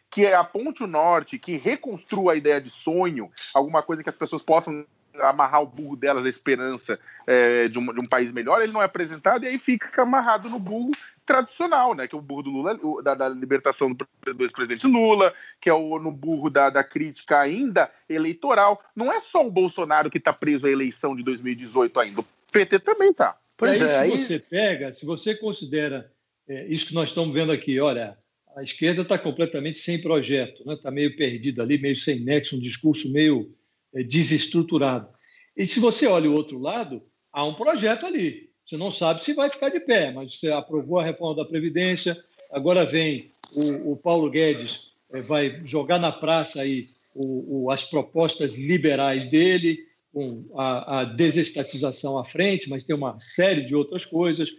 que 0.09 0.27
aponte 0.27 0.83
o 0.83 0.87
norte, 0.87 1.39
que 1.39 1.55
reconstrua 1.55 2.33
a 2.33 2.35
ideia 2.35 2.59
de 2.59 2.69
sonho, 2.69 3.31
alguma 3.53 3.81
coisa 3.81 4.03
que 4.03 4.09
as 4.09 4.15
pessoas 4.15 4.41
possam 4.41 4.85
amarrar 5.19 5.61
o 5.61 5.65
burro 5.65 5.95
delas, 5.95 6.25
a 6.25 6.29
esperança 6.29 6.99
é, 7.27 7.67
de, 7.67 7.77
um, 7.77 7.93
de, 7.93 8.01
um, 8.01 8.07
país 8.07 8.31
melhor, 8.31 8.61
ele 8.61 8.71
não 8.71 8.81
é 8.81 8.85
apresentado 8.85 9.43
e 9.43 9.47
aí 9.47 9.59
fica 9.59 10.01
amarrado 10.01 10.49
no 10.49 10.59
burro 10.59 10.91
tradicional, 11.25 11.93
né? 11.93 12.07
Que 12.07 12.15
é 12.15 12.17
o 12.17 12.21
burro 12.21 12.43
do 12.43 12.49
Lula, 12.49 12.79
da, 13.03 13.15
da 13.15 13.29
libertação 13.29 13.93
do, 13.93 14.07
do 14.33 14.43
ex-presidente 14.43 14.87
Lula, 14.87 15.33
que 15.59 15.69
é 15.69 15.73
o 15.73 15.99
no 15.99 16.11
burro 16.11 16.49
da, 16.49 16.69
da, 16.69 16.83
crítica 16.83 17.39
ainda 17.39 17.91
eleitoral. 18.09 18.81
Não 18.95 19.11
é 19.11 19.19
só 19.19 19.45
o 19.45 19.51
Bolsonaro 19.51 20.09
que 20.09 20.17
está 20.17 20.33
preso 20.33 20.67
à 20.67 20.71
eleição 20.71 21.15
de 21.15 21.23
2018 21.23 21.99
ainda, 21.99 22.21
o 22.21 22.25
PT 22.51 22.79
também 22.79 23.11
está. 23.11 23.35
Pois 23.61 23.83
aí, 23.83 23.89
é, 23.89 23.97
aí, 23.99 24.17
se 24.17 24.25
você 24.25 24.39
pega, 24.39 24.91
se 24.91 25.05
você 25.05 25.35
considera 25.35 26.11
é, 26.47 26.65
isso 26.65 26.87
que 26.87 26.95
nós 26.95 27.09
estamos 27.09 27.31
vendo 27.31 27.51
aqui, 27.51 27.79
olha, 27.79 28.17
a 28.55 28.63
esquerda 28.63 29.03
está 29.03 29.19
completamente 29.19 29.77
sem 29.77 30.01
projeto, 30.01 30.61
está 30.61 30.71
né? 30.71 30.79
Tá 30.81 30.89
meio 30.89 31.15
perdida 31.15 31.61
ali, 31.61 31.77
meio 31.77 31.95
sem 31.95 32.21
nexo, 32.21 32.55
um 32.55 32.59
discurso 32.59 33.11
meio 33.11 33.53
é, 33.93 34.01
desestruturado. 34.01 35.09
E 35.55 35.67
se 35.67 35.79
você 35.79 36.07
olha 36.07 36.27
o 36.27 36.33
outro 36.33 36.57
lado, 36.57 37.03
há 37.31 37.45
um 37.45 37.53
projeto 37.53 38.03
ali. 38.03 38.49
Você 38.65 38.77
não 38.77 38.89
sabe 38.89 39.23
se 39.23 39.35
vai 39.35 39.51
ficar 39.51 39.69
de 39.69 39.79
pé, 39.79 40.11
mas 40.11 40.39
você 40.39 40.51
aprovou 40.51 40.97
a 40.97 41.05
reforma 41.05 41.43
da 41.43 41.47
Previdência, 41.47 42.17
agora 42.51 42.83
vem 42.83 43.31
o, 43.53 43.91
o 43.91 43.95
Paulo 43.95 44.27
Guedes, 44.31 44.87
é, 45.13 45.21
vai 45.21 45.61
jogar 45.65 45.99
na 45.99 46.11
praça 46.11 46.63
aí 46.63 46.89
o, 47.13 47.65
o, 47.65 47.71
as 47.71 47.83
propostas 47.83 48.55
liberais 48.55 49.23
dele, 49.25 49.77
com 50.13 50.45
a, 50.55 50.99
a 50.99 51.05
desestatização 51.05 52.17
à 52.17 52.23
frente, 52.23 52.69
mas 52.69 52.83
tem 52.83 52.95
uma 52.95 53.17
série 53.19 53.61
de 53.61 53.75
outras 53.75 54.05
coisas. 54.05 54.51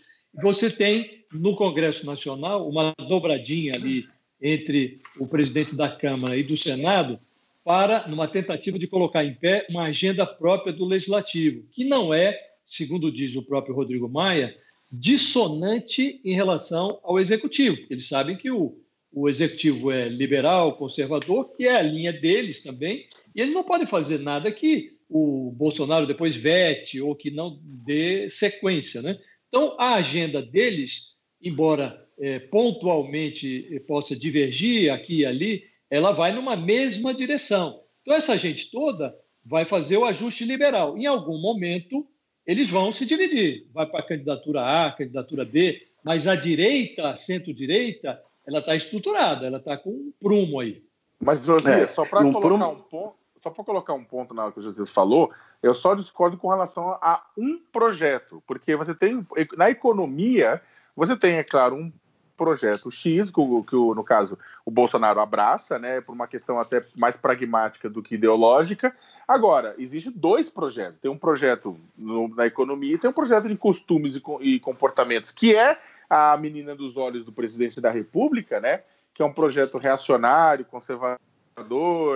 Você 0.42 0.70
tem 0.70 1.24
no 1.32 1.54
Congresso 1.54 2.06
Nacional 2.06 2.68
uma 2.68 2.94
dobradinha 3.08 3.74
ali 3.74 4.06
entre 4.40 5.00
o 5.18 5.26
presidente 5.26 5.76
da 5.76 5.88
Câmara 5.88 6.36
e 6.36 6.42
do 6.42 6.56
Senado 6.56 7.20
para, 7.64 8.08
numa 8.08 8.26
tentativa 8.26 8.78
de 8.78 8.86
colocar 8.86 9.24
em 9.24 9.34
pé 9.34 9.66
uma 9.70 9.84
agenda 9.84 10.26
própria 10.26 10.72
do 10.72 10.84
Legislativo, 10.84 11.64
que 11.70 11.84
não 11.84 12.12
é, 12.12 12.36
segundo 12.64 13.12
diz 13.12 13.36
o 13.36 13.42
próprio 13.42 13.74
Rodrigo 13.74 14.08
Maia, 14.08 14.56
dissonante 14.90 16.20
em 16.24 16.34
relação 16.34 16.98
ao 17.02 17.20
Executivo. 17.20 17.78
Eles 17.88 18.08
sabem 18.08 18.36
que 18.36 18.50
o, 18.50 18.76
o 19.12 19.28
Executivo 19.28 19.92
é 19.92 20.08
liberal, 20.08 20.72
conservador, 20.72 21.50
que 21.56 21.66
é 21.66 21.76
a 21.76 21.82
linha 21.82 22.12
deles 22.12 22.62
também, 22.62 23.06
e 23.34 23.40
eles 23.40 23.54
não 23.54 23.62
podem 23.62 23.86
fazer 23.86 24.18
nada 24.18 24.50
que 24.50 24.96
o 25.12 25.52
Bolsonaro 25.52 26.06
depois 26.06 26.34
vete 26.34 26.98
ou 26.98 27.14
que 27.14 27.30
não 27.30 27.58
dê 27.62 28.30
sequência. 28.30 29.02
Né? 29.02 29.18
Então, 29.46 29.76
a 29.78 29.96
agenda 29.96 30.40
deles, 30.40 31.10
embora 31.40 32.08
é, 32.18 32.38
pontualmente 32.38 33.68
é, 33.70 33.78
possa 33.80 34.16
divergir 34.16 34.90
aqui 34.90 35.20
e 35.20 35.26
ali, 35.26 35.64
ela 35.90 36.12
vai 36.12 36.32
numa 36.32 36.56
mesma 36.56 37.12
direção. 37.12 37.82
Então, 38.00 38.14
essa 38.14 38.38
gente 38.38 38.70
toda 38.70 39.14
vai 39.44 39.66
fazer 39.66 39.98
o 39.98 40.06
ajuste 40.06 40.46
liberal. 40.46 40.96
Em 40.96 41.04
algum 41.04 41.38
momento, 41.38 42.06
eles 42.46 42.70
vão 42.70 42.90
se 42.90 43.04
dividir. 43.04 43.66
Vai 43.70 43.84
para 43.84 44.00
a 44.00 44.06
candidatura 44.06 44.62
A, 44.62 44.86
a 44.86 44.92
candidatura 44.92 45.44
B, 45.44 45.82
mas 46.02 46.26
a 46.26 46.34
direita, 46.34 47.14
centro-direita, 47.16 48.18
ela 48.46 48.60
está 48.60 48.74
estruturada, 48.74 49.46
ela 49.46 49.58
está 49.58 49.76
com 49.76 49.90
um 49.90 50.12
prumo 50.18 50.58
aí. 50.58 50.82
Mas, 51.20 51.44
José, 51.44 51.82
é, 51.82 51.86
só 51.86 52.06
para 52.06 52.20
um 52.20 52.32
colocar 52.32 52.48
prumo... 52.48 52.70
um 52.70 52.82
ponto 52.88 53.21
só 53.42 53.50
para 53.50 53.64
colocar 53.64 53.92
um 53.92 54.04
ponto 54.04 54.32
na 54.32 54.44
hora 54.44 54.52
que 54.52 54.60
o 54.60 54.62
Jesus 54.62 54.90
falou, 54.90 55.32
eu 55.62 55.74
só 55.74 55.94
discordo 55.94 56.36
com 56.36 56.48
relação 56.48 56.90
a 57.02 57.24
um 57.36 57.58
projeto, 57.72 58.42
porque 58.46 58.76
você 58.76 58.94
tem, 58.94 59.26
na 59.56 59.68
economia, 59.68 60.62
você 60.94 61.16
tem, 61.16 61.36
é 61.36 61.42
claro, 61.42 61.74
um 61.74 61.92
projeto 62.36 62.90
X, 62.90 63.30
que, 63.30 63.40
que 63.68 63.76
no 63.76 64.04
caso 64.04 64.38
o 64.64 64.70
Bolsonaro 64.70 65.20
abraça, 65.20 65.78
né, 65.78 66.00
por 66.00 66.12
uma 66.12 66.26
questão 66.26 66.58
até 66.58 66.84
mais 66.98 67.16
pragmática 67.16 67.90
do 67.90 68.02
que 68.02 68.14
ideológica. 68.14 68.94
Agora, 69.26 69.74
existe 69.78 70.10
dois 70.10 70.48
projetos. 70.48 71.00
Tem 71.00 71.10
um 71.10 71.18
projeto 71.18 71.78
no, 71.96 72.28
na 72.28 72.46
economia 72.46 72.94
e 72.94 72.98
tem 72.98 73.10
um 73.10 73.12
projeto 73.12 73.48
de 73.48 73.56
costumes 73.56 74.16
e, 74.16 74.22
e 74.40 74.60
comportamentos, 74.60 75.30
que 75.30 75.54
é 75.54 75.78
a 76.08 76.36
menina 76.36 76.74
dos 76.74 76.96
olhos 76.96 77.24
do 77.24 77.32
presidente 77.32 77.80
da 77.80 77.90
República, 77.90 78.60
né, 78.60 78.82
que 79.14 79.22
é 79.22 79.26
um 79.26 79.32
projeto 79.32 79.78
reacionário, 79.78 80.64
conservador, 80.64 81.18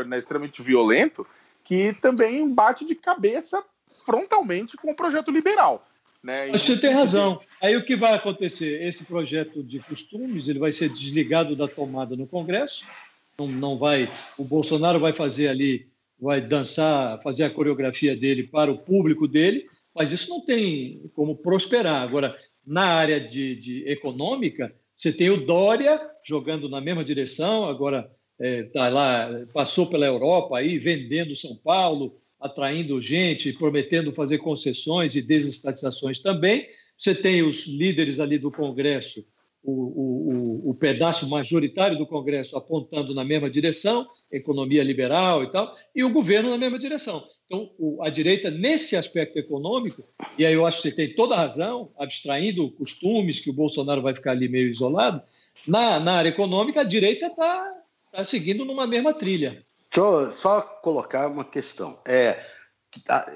né, 0.06 0.18
extremamente 0.18 0.62
violento, 0.62 1.26
que 1.64 1.92
também 1.94 2.48
bate 2.48 2.84
de 2.84 2.94
cabeça 2.94 3.62
frontalmente 4.04 4.76
com 4.76 4.90
o 4.90 4.96
projeto 4.96 5.30
liberal. 5.30 5.86
Né? 6.22 6.48
Você 6.48 6.76
tem 6.76 6.90
razão. 6.90 7.40
Aí 7.62 7.76
o 7.76 7.84
que 7.84 7.94
vai 7.94 8.14
acontecer? 8.14 8.82
Esse 8.82 9.04
projeto 9.04 9.62
de 9.62 9.78
costumes 9.80 10.48
ele 10.48 10.58
vai 10.58 10.72
ser 10.72 10.88
desligado 10.88 11.54
da 11.54 11.68
tomada 11.68 12.16
no 12.16 12.26
Congresso. 12.26 12.84
Não, 13.38 13.46
não 13.46 13.78
vai. 13.78 14.08
O 14.36 14.42
Bolsonaro 14.42 14.98
vai 14.98 15.12
fazer 15.12 15.48
ali, 15.48 15.86
vai 16.18 16.40
dançar, 16.40 17.22
fazer 17.22 17.44
a 17.44 17.50
coreografia 17.50 18.16
dele 18.16 18.44
para 18.44 18.72
o 18.72 18.78
público 18.78 19.28
dele, 19.28 19.68
mas 19.94 20.10
isso 20.10 20.28
não 20.30 20.44
tem 20.44 21.08
como 21.14 21.36
prosperar. 21.36 22.02
Agora, 22.02 22.34
na 22.66 22.86
área 22.86 23.20
de, 23.20 23.54
de 23.54 23.88
econômica, 23.88 24.74
você 24.96 25.12
tem 25.12 25.30
o 25.30 25.46
Dória 25.46 26.00
jogando 26.24 26.68
na 26.68 26.80
mesma 26.80 27.04
direção. 27.04 27.68
Agora, 27.68 28.10
é, 28.38 28.64
tá 28.64 28.88
lá, 28.88 29.28
passou 29.52 29.86
pela 29.86 30.06
Europa 30.06 30.58
aí 30.58 30.78
vendendo 30.78 31.34
São 31.34 31.56
Paulo, 31.56 32.16
atraindo 32.40 33.00
gente, 33.00 33.52
prometendo 33.52 34.12
fazer 34.12 34.38
concessões 34.38 35.16
e 35.16 35.22
desestatizações 35.22 36.20
também. 36.20 36.66
Você 36.96 37.14
tem 37.14 37.42
os 37.42 37.66
líderes 37.66 38.20
ali 38.20 38.38
do 38.38 38.50
Congresso, 38.50 39.24
o, 39.62 39.72
o, 39.72 40.70
o, 40.70 40.74
pedaço 40.74 41.28
majoritário 41.28 41.98
do 41.98 42.06
Congresso 42.06 42.56
apontando 42.56 43.12
na 43.12 43.24
mesma 43.24 43.50
direção, 43.50 44.06
economia 44.30 44.84
liberal 44.84 45.42
e 45.42 45.50
tal, 45.50 45.74
e 45.94 46.04
o 46.04 46.12
governo 46.12 46.50
na 46.50 46.58
mesma 46.58 46.78
direção. 46.78 47.24
Então, 47.46 47.70
a 48.00 48.08
direita, 48.08 48.50
nesse 48.50 48.96
aspecto 48.96 49.38
econômico, 49.38 50.04
e 50.38 50.46
aí 50.46 50.54
eu 50.54 50.66
acho 50.66 50.82
que 50.82 50.88
você 50.88 50.94
tem 50.94 51.14
toda 51.14 51.34
a 51.34 51.38
razão, 51.38 51.90
abstraindo 51.98 52.70
costumes, 52.72 53.40
que 53.40 53.50
o 53.50 53.52
Bolsonaro 53.52 54.02
vai 54.02 54.14
ficar 54.14 54.32
ali 54.32 54.48
meio 54.48 54.68
isolado, 54.68 55.20
na, 55.66 55.98
na 55.98 56.14
área 56.14 56.28
econômica, 56.28 56.82
a 56.82 56.84
direita 56.84 57.26
está 57.26 57.70
está 58.16 58.24
seguindo 58.24 58.64
numa 58.64 58.86
mesma 58.86 59.12
trilha. 59.12 59.62
Deixa 59.92 60.00
eu 60.00 60.32
só 60.32 60.62
colocar 60.62 61.28
uma 61.28 61.44
questão. 61.44 62.00
É, 62.06 62.42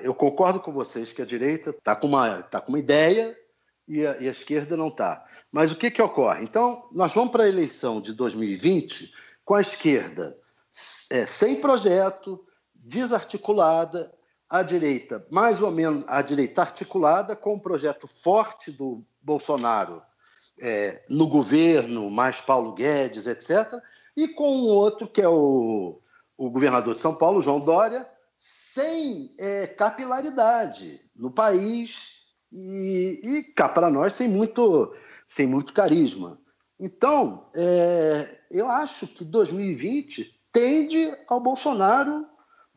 eu 0.03 0.15
concordo 0.15 0.59
com 0.59 0.73
vocês 0.73 1.13
que 1.13 1.21
a 1.21 1.27
direita 1.27 1.71
está 1.71 1.95
com, 1.95 2.07
uma, 2.07 2.43
tá 2.43 2.61
com 2.61 2.71
uma 2.71 2.79
ideia 2.79 3.37
e 3.87 4.07
a, 4.07 4.17
e 4.19 4.27
a 4.27 4.31
esquerda 4.31 4.77
não 4.77 4.89
está. 4.89 5.27
Mas 5.53 5.71
o 5.71 5.77
que, 5.77 5.91
que 5.91 6.01
ocorre? 6.01 6.43
Então, 6.43 6.89
nós 6.93 7.13
vamos 7.13 7.31
para 7.31 7.45
a 7.45 7.49
eleição 7.49 8.01
de 8.01 8.15
2020 8.15 9.13
com 9.45 9.55
a 9.55 9.61
esquerda 9.61 10.39
é, 11.11 11.27
sem 11.27 11.61
projeto, 11.61 12.43
desarticulada, 12.75 14.13
a 14.49 14.63
direita, 14.63 15.25
mais 15.31 15.63
ou 15.63 15.71
menos, 15.71 16.05
a 16.09 16.23
direita 16.23 16.63
articulada 16.63 17.37
com 17.37 17.55
um 17.55 17.59
projeto 17.59 18.09
forte 18.09 18.73
do 18.73 19.05
Bolsonaro 19.21 20.03
é, 20.61 21.05
no 21.09 21.29
governo, 21.29 22.11
mais 22.11 22.37
Paulo 22.37 22.73
Guedes, 22.73 23.27
etc., 23.27 23.81
e 24.17 24.29
com 24.29 24.49
um 24.49 24.69
outro, 24.69 25.09
que 25.09 25.21
é 25.21 25.29
o, 25.29 26.01
o 26.37 26.51
governador 26.51 26.95
de 26.95 27.01
São 27.01 27.15
Paulo, 27.15 27.41
João 27.41 27.61
Dória, 27.61 28.07
sem 28.37 29.35
é, 29.39 29.67
capilaridade 29.67 31.01
no 31.15 31.31
país 31.31 32.21
e, 32.51 33.21
e 33.23 33.43
cá 33.55 33.69
para 33.69 33.91
nós 33.91 34.15
sem 34.15 34.29
muito, 34.29 34.95
sem 35.27 35.47
muito 35.47 35.73
carisma. 35.73 36.41
Então, 36.79 37.51
é, 37.55 38.41
eu 38.51 38.69
acho 38.69 39.07
que 39.07 39.25
2020 39.25 40.41
tende 40.51 41.15
ao 41.29 41.41
Bolsonaro 41.41 42.27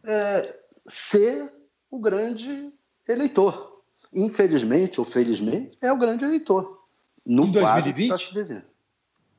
é, 0.04 0.60
ser 0.86 1.50
o 1.90 2.00
grande 2.00 2.72
eleitor. 3.08 3.82
Infelizmente 4.12 5.00
ou 5.00 5.06
felizmente, 5.06 5.78
é 5.82 5.92
o 5.92 5.98
grande 5.98 6.26
eleitor. 6.26 6.84
No 7.26 7.46
em 7.46 7.52
2020? 7.52 8.10
Tá 8.10 8.18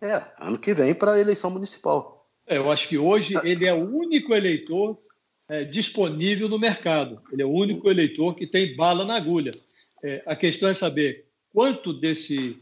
é, 0.05 0.23
ano 0.39 0.59
que 0.59 0.75
vem 0.75 0.95
para 0.95 1.15
a 1.15 1.21
eleição 1.21 1.51
municipal. 1.51 2.29
É, 2.47 2.59
eu 2.59 2.71
acho 2.71 2.89
que 2.89 2.99
hoje 2.99 3.35
ele 3.43 3.67
é 3.67 3.73
o 3.73 3.91
único 3.91 4.35
eleitor 4.35 4.99
é, 5.49 5.65
disponível 5.65 6.49
no 6.49 6.59
mercado. 6.59 7.21
Ele 7.33 7.43
é 7.43 7.47
o 7.47 7.51
único 7.51 7.91
eleitor 7.91 8.35
que 8.35 8.47
tem 8.47 8.77
bala 8.77 9.05
na 9.05 9.17
agulha. 9.17 9.53
É, 10.03 10.23
a 10.27 10.37
questão 10.37 10.69
é 10.69 10.75
saber 10.75 11.25
quanto 11.53 11.93
desse, 11.93 12.59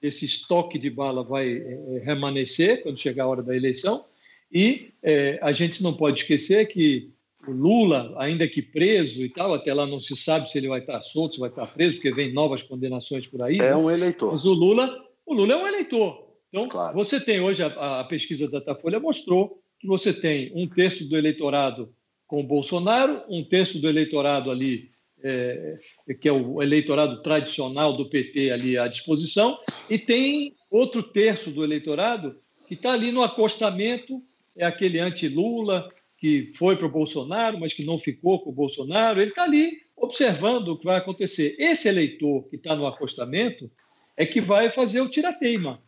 esse 0.00 0.24
estoque 0.24 0.78
de 0.78 0.88
bala 0.88 1.22
vai 1.22 1.58
é, 1.58 2.02
remanescer 2.02 2.82
quando 2.82 2.98
chegar 2.98 3.24
a 3.24 3.28
hora 3.28 3.42
da 3.42 3.54
eleição. 3.54 4.04
E 4.50 4.92
é, 5.02 5.38
a 5.42 5.52
gente 5.52 5.82
não 5.82 5.92
pode 5.92 6.20
esquecer 6.20 6.66
que 6.66 7.10
o 7.46 7.52
Lula, 7.52 8.14
ainda 8.18 8.48
que 8.48 8.62
preso 8.62 9.24
e 9.24 9.28
tal, 9.28 9.54
até 9.54 9.72
lá 9.72 9.86
não 9.86 10.00
se 10.00 10.16
sabe 10.16 10.50
se 10.50 10.56
ele 10.58 10.68
vai 10.68 10.80
estar 10.80 11.00
solto, 11.02 11.34
se 11.34 11.40
vai 11.40 11.50
estar 11.50 11.66
preso, 11.66 11.96
porque 11.96 12.12
vem 12.12 12.32
novas 12.32 12.62
condenações 12.62 13.26
por 13.26 13.42
aí. 13.42 13.58
É 13.58 13.70
né? 13.70 13.76
um 13.76 13.90
eleitor. 13.90 14.32
Mas 14.32 14.44
o 14.44 14.52
Lula, 14.52 15.04
o 15.24 15.34
Lula 15.34 15.52
é 15.52 15.56
um 15.56 15.66
eleitor. 15.66 16.25
Então, 16.48 16.68
claro. 16.68 16.94
você 16.94 17.20
tem 17.20 17.40
hoje, 17.40 17.62
a, 17.62 18.00
a 18.00 18.04
pesquisa 18.04 18.50
da 18.50 18.58
Datafolha 18.58 19.00
mostrou 19.00 19.60
que 19.78 19.86
você 19.86 20.12
tem 20.12 20.52
um 20.54 20.68
terço 20.68 21.04
do 21.08 21.16
eleitorado 21.16 21.94
com 22.26 22.40
o 22.40 22.46
Bolsonaro, 22.46 23.22
um 23.28 23.44
terço 23.44 23.78
do 23.78 23.88
eleitorado 23.88 24.50
ali, 24.50 24.90
é, 25.22 25.78
que 26.20 26.28
é 26.28 26.32
o 26.32 26.62
eleitorado 26.62 27.22
tradicional 27.22 27.92
do 27.92 28.08
PT 28.08 28.50
ali 28.50 28.78
à 28.78 28.88
disposição, 28.88 29.58
e 29.88 29.98
tem 29.98 30.54
outro 30.70 31.02
terço 31.02 31.50
do 31.50 31.62
eleitorado 31.62 32.36
que 32.66 32.74
está 32.74 32.92
ali 32.92 33.12
no 33.12 33.22
acostamento, 33.22 34.22
é 34.56 34.64
aquele 34.64 34.98
anti-Lula, 34.98 35.88
que 36.18 36.52
foi 36.56 36.76
para 36.76 36.86
o 36.86 36.90
Bolsonaro, 36.90 37.60
mas 37.60 37.74
que 37.74 37.84
não 37.84 37.98
ficou 37.98 38.40
com 38.40 38.50
o 38.50 38.54
Bolsonaro, 38.54 39.20
ele 39.20 39.30
está 39.30 39.44
ali 39.44 39.78
observando 39.96 40.68
o 40.68 40.78
que 40.78 40.84
vai 40.84 40.96
acontecer. 40.96 41.54
Esse 41.58 41.88
eleitor 41.88 42.48
que 42.48 42.56
está 42.56 42.74
no 42.74 42.86
acostamento 42.86 43.70
é 44.16 44.24
que 44.26 44.40
vai 44.40 44.70
fazer 44.70 45.00
o 45.00 45.08
tirateima. 45.08 45.80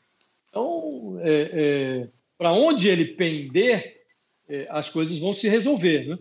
Então, 0.49 1.19
é, 1.23 1.51
é, 1.53 2.09
para 2.37 2.53
onde 2.53 2.89
ele 2.89 3.05
pender, 3.05 4.03
é, 4.49 4.67
as 4.71 4.89
coisas 4.89 5.19
vão 5.19 5.33
se 5.33 5.49
resolver. 5.49 6.09
Né? 6.09 6.19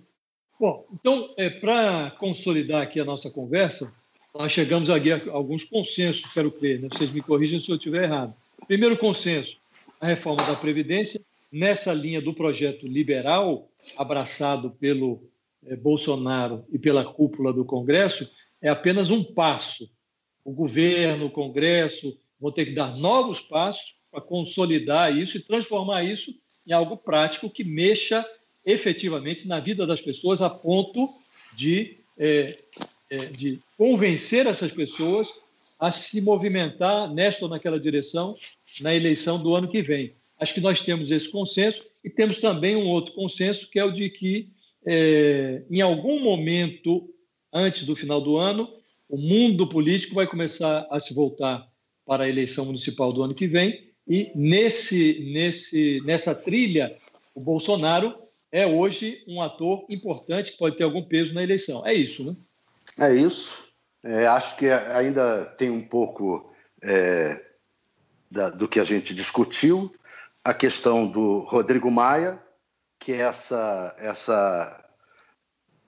Bom, 0.59 0.85
então, 0.93 1.33
é, 1.37 1.49
para 1.49 2.11
consolidar 2.19 2.81
aqui 2.81 2.99
a 2.99 3.05
nossa 3.05 3.29
conversa, 3.29 3.93
nós 4.33 4.51
chegamos 4.51 4.89
aqui 4.89 5.11
a 5.11 5.21
alguns 5.31 5.63
consensos, 5.63 6.31
quero 6.33 6.51
crer, 6.51 6.81
né? 6.81 6.89
vocês 6.91 7.11
me 7.13 7.21
corrigem 7.21 7.59
se 7.59 7.69
eu 7.69 7.75
estiver 7.75 8.03
errado. 8.03 8.33
Primeiro 8.67 8.97
consenso, 8.97 9.57
a 9.99 10.07
reforma 10.07 10.43
da 10.45 10.55
Previdência, 10.55 11.21
nessa 11.51 11.93
linha 11.93 12.21
do 12.21 12.33
projeto 12.33 12.85
liberal, 12.85 13.69
abraçado 13.97 14.71
pelo 14.71 15.23
é, 15.65 15.75
Bolsonaro 15.75 16.65
e 16.71 16.77
pela 16.77 17.05
cúpula 17.05 17.53
do 17.53 17.63
Congresso, 17.63 18.29
é 18.61 18.69
apenas 18.69 19.09
um 19.09 19.23
passo. 19.23 19.89
O 20.43 20.51
governo, 20.51 21.27
o 21.27 21.31
Congresso 21.31 22.17
vão 22.39 22.51
ter 22.51 22.65
que 22.65 22.71
dar 22.71 22.95
novos 22.97 23.41
passos 23.41 23.95
para 24.11 24.21
consolidar 24.21 25.15
isso 25.15 25.37
e 25.37 25.41
transformar 25.41 26.03
isso 26.03 26.33
em 26.67 26.73
algo 26.73 26.97
prático 26.97 27.49
que 27.49 27.63
mexa 27.63 28.25
efetivamente 28.65 29.47
na 29.47 29.59
vida 29.59 29.87
das 29.87 30.01
pessoas 30.01 30.41
a 30.41 30.49
ponto 30.49 31.07
de, 31.55 31.97
é, 32.17 32.57
é, 33.09 33.17
de 33.17 33.59
convencer 33.77 34.45
essas 34.45 34.71
pessoas 34.71 35.33
a 35.79 35.91
se 35.91 36.19
movimentar 36.21 37.13
nesta 37.13 37.45
ou 37.45 37.51
naquela 37.51 37.79
direção 37.79 38.35
na 38.81 38.93
eleição 38.93 39.41
do 39.41 39.55
ano 39.55 39.69
que 39.69 39.81
vem. 39.81 40.13
Acho 40.39 40.53
que 40.53 40.61
nós 40.61 40.81
temos 40.81 41.09
esse 41.09 41.29
consenso 41.29 41.81
e 42.03 42.09
temos 42.09 42.39
também 42.39 42.75
um 42.75 42.87
outro 42.87 43.13
consenso, 43.13 43.69
que 43.69 43.79
é 43.79 43.83
o 43.83 43.91
de 43.91 44.09
que, 44.09 44.49
é, 44.85 45.63
em 45.69 45.81
algum 45.81 46.21
momento 46.21 47.09
antes 47.51 47.83
do 47.83 47.95
final 47.95 48.21
do 48.21 48.37
ano, 48.37 48.69
o 49.09 49.17
mundo 49.17 49.67
político 49.67 50.15
vai 50.15 50.27
começar 50.27 50.85
a 50.91 50.99
se 50.99 51.13
voltar 51.13 51.67
para 52.05 52.25
a 52.25 52.29
eleição 52.29 52.65
municipal 52.65 53.09
do 53.09 53.23
ano 53.23 53.33
que 53.33 53.47
vem 53.47 53.86
e 54.07 54.31
nesse, 54.33 55.31
nesse, 55.33 56.01
nessa 56.05 56.33
trilha, 56.33 56.97
o 57.35 57.41
Bolsonaro 57.41 58.15
é 58.51 58.65
hoje 58.65 59.21
um 59.27 59.41
ator 59.41 59.85
importante 59.89 60.53
que 60.53 60.57
pode 60.57 60.77
ter 60.77 60.83
algum 60.83 61.03
peso 61.03 61.33
na 61.33 61.43
eleição. 61.43 61.85
É 61.85 61.93
isso, 61.93 62.23
né? 62.23 62.35
É 62.97 63.13
isso. 63.13 63.67
É, 64.01 64.25
acho 64.25 64.55
que 64.55 64.69
ainda 64.69 65.45
tem 65.57 65.69
um 65.69 65.81
pouco 65.81 66.53
é, 66.81 67.43
da, 68.31 68.49
do 68.49 68.67
que 68.67 68.79
a 68.79 68.83
gente 68.85 69.13
discutiu, 69.13 69.93
a 70.43 70.53
questão 70.53 71.05
do 71.05 71.39
Rodrigo 71.39 71.91
Maia, 71.91 72.41
que 72.97 73.11
essa, 73.11 73.93
essa, 73.99 74.89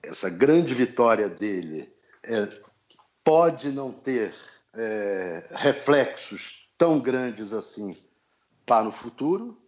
essa 0.02 0.28
grande 0.28 0.74
vitória 0.74 1.28
dele 1.30 1.90
é, 2.22 2.46
pode 3.24 3.70
não 3.70 3.90
ter 3.90 4.34
é, 4.74 5.46
reflexos 5.52 6.68
tão 6.76 7.00
grandes 7.00 7.54
assim 7.54 7.96
para 8.70 8.88
o 8.88 8.92
futuro, 8.92 9.58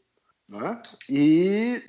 né? 0.48 0.80
E 1.10 1.82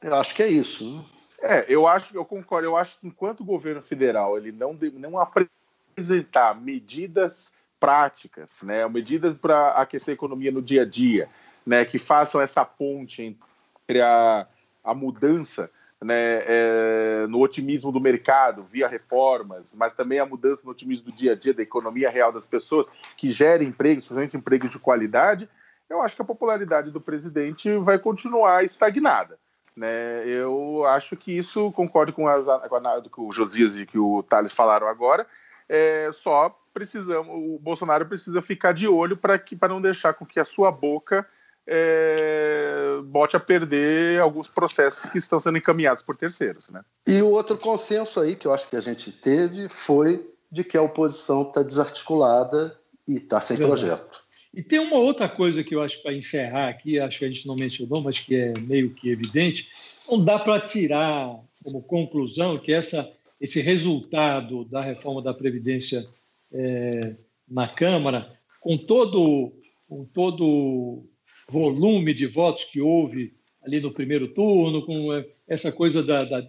eu 0.00 0.14
acho 0.14 0.34
que 0.34 0.42
é 0.42 0.48
isso. 0.48 0.96
Né? 0.96 1.04
É, 1.42 1.66
eu 1.68 1.86
acho, 1.86 2.16
eu 2.16 2.24
concordo. 2.24 2.66
Eu 2.66 2.74
acho 2.74 2.98
que 2.98 3.06
enquanto 3.06 3.40
o 3.40 3.44
governo 3.44 3.82
federal 3.82 4.38
ele 4.38 4.50
não 4.50 4.72
não 4.94 5.18
apresentar 5.18 6.58
medidas 6.58 7.52
práticas, 7.78 8.50
né, 8.62 8.88
medidas 8.88 9.36
para 9.36 9.72
aquecer 9.72 10.12
a 10.12 10.14
economia 10.14 10.50
no 10.50 10.62
dia 10.62 10.82
a 10.82 10.84
dia, 10.86 11.28
né, 11.66 11.84
que 11.84 11.98
façam 11.98 12.40
essa 12.40 12.64
ponte 12.64 13.36
entre 13.84 14.00
a, 14.00 14.48
a 14.82 14.94
mudança 14.94 15.70
né, 16.02 16.42
é, 16.46 17.26
no 17.28 17.40
otimismo 17.40 17.92
do 17.92 18.00
mercado 18.00 18.64
via 18.64 18.88
reformas, 18.88 19.74
mas 19.74 19.92
também 19.92 20.18
a 20.18 20.26
mudança 20.26 20.62
no 20.64 20.70
otimismo 20.70 21.10
do 21.10 21.12
dia 21.12 21.32
a 21.32 21.36
dia 21.36 21.52
da 21.52 21.62
economia 21.62 22.10
real 22.10 22.32
das 22.32 22.48
pessoas, 22.48 22.88
que 23.18 23.30
gere 23.30 23.66
empregos, 23.66 24.04
principalmente 24.04 24.36
empregos 24.36 24.70
de 24.70 24.78
qualidade, 24.78 25.48
eu 25.88 26.02
acho 26.02 26.16
que 26.16 26.22
a 26.22 26.24
popularidade 26.24 26.90
do 26.90 27.00
presidente 27.00 27.76
vai 27.78 27.98
continuar 27.98 28.64
estagnada. 28.64 29.38
Né? 29.76 30.26
Eu 30.26 30.84
acho 30.86 31.16
que 31.16 31.36
isso, 31.36 31.70
concordo 31.72 32.12
com, 32.12 32.26
as, 32.26 32.44
com, 32.68 32.76
a, 32.76 33.02
com 33.10 33.28
o 33.28 33.32
Josias 33.32 33.76
e 33.76 33.86
que 33.86 33.98
o 33.98 34.22
Thales 34.22 34.52
falaram 34.52 34.88
agora, 34.88 35.26
é, 35.68 36.10
só 36.12 36.56
precisamos, 36.74 37.28
o 37.28 37.58
Bolsonaro 37.60 38.06
precisa 38.06 38.42
ficar 38.42 38.72
de 38.72 38.88
olho 38.88 39.16
para 39.16 39.68
não 39.68 39.80
deixar 39.80 40.14
com 40.14 40.26
que 40.26 40.40
a 40.40 40.44
sua 40.44 40.70
boca 40.70 41.26
é, 41.66 43.00
bote 43.04 43.36
a 43.36 43.40
perder 43.40 44.20
alguns 44.20 44.48
processos 44.48 45.10
que 45.10 45.18
estão 45.18 45.38
sendo 45.38 45.58
encaminhados 45.58 46.02
por 46.02 46.16
terceiros. 46.16 46.68
Né? 46.70 46.82
E 47.06 47.20
o 47.20 47.28
outro 47.28 47.58
consenso 47.58 48.20
aí 48.20 48.34
que 48.34 48.46
eu 48.46 48.54
acho 48.54 48.68
que 48.68 48.76
a 48.76 48.80
gente 48.80 49.12
teve 49.12 49.68
foi 49.68 50.28
de 50.50 50.64
que 50.64 50.78
a 50.78 50.82
oposição 50.82 51.42
está 51.42 51.62
desarticulada 51.62 52.76
e 53.06 53.16
está 53.16 53.40
sem 53.40 53.56
Verdade. 53.56 53.80
projeto. 53.80 54.27
E 54.54 54.62
tem 54.62 54.78
uma 54.78 54.96
outra 54.96 55.28
coisa 55.28 55.62
que 55.62 55.74
eu 55.74 55.82
acho 55.82 56.02
para 56.02 56.14
encerrar 56.14 56.68
aqui, 56.68 56.98
acho 56.98 57.18
que 57.18 57.24
a 57.24 57.28
gente 57.28 57.46
não 57.46 57.54
mencionou, 57.54 58.00
mas 58.00 58.18
que 58.18 58.34
é 58.34 58.58
meio 58.58 58.90
que 58.90 59.10
evidente, 59.10 59.68
não 60.08 60.22
dá 60.24 60.38
para 60.38 60.60
tirar 60.60 61.38
como 61.62 61.82
conclusão 61.82 62.58
que 62.58 62.72
essa, 62.72 63.10
esse 63.40 63.60
resultado 63.60 64.64
da 64.64 64.80
reforma 64.80 65.22
da 65.22 65.34
Previdência 65.34 66.06
é, 66.52 67.14
na 67.48 67.68
Câmara, 67.68 68.32
com 68.60 68.76
todo, 68.76 69.52
com 69.88 70.04
todo 70.04 71.04
volume 71.48 72.14
de 72.14 72.26
votos 72.26 72.64
que 72.64 72.80
houve 72.80 73.34
ali 73.62 73.80
no 73.80 73.92
primeiro 73.92 74.28
turno, 74.28 74.84
com 74.84 75.24
essa 75.46 75.70
coisa 75.70 76.02
da, 76.02 76.24
da 76.24 76.48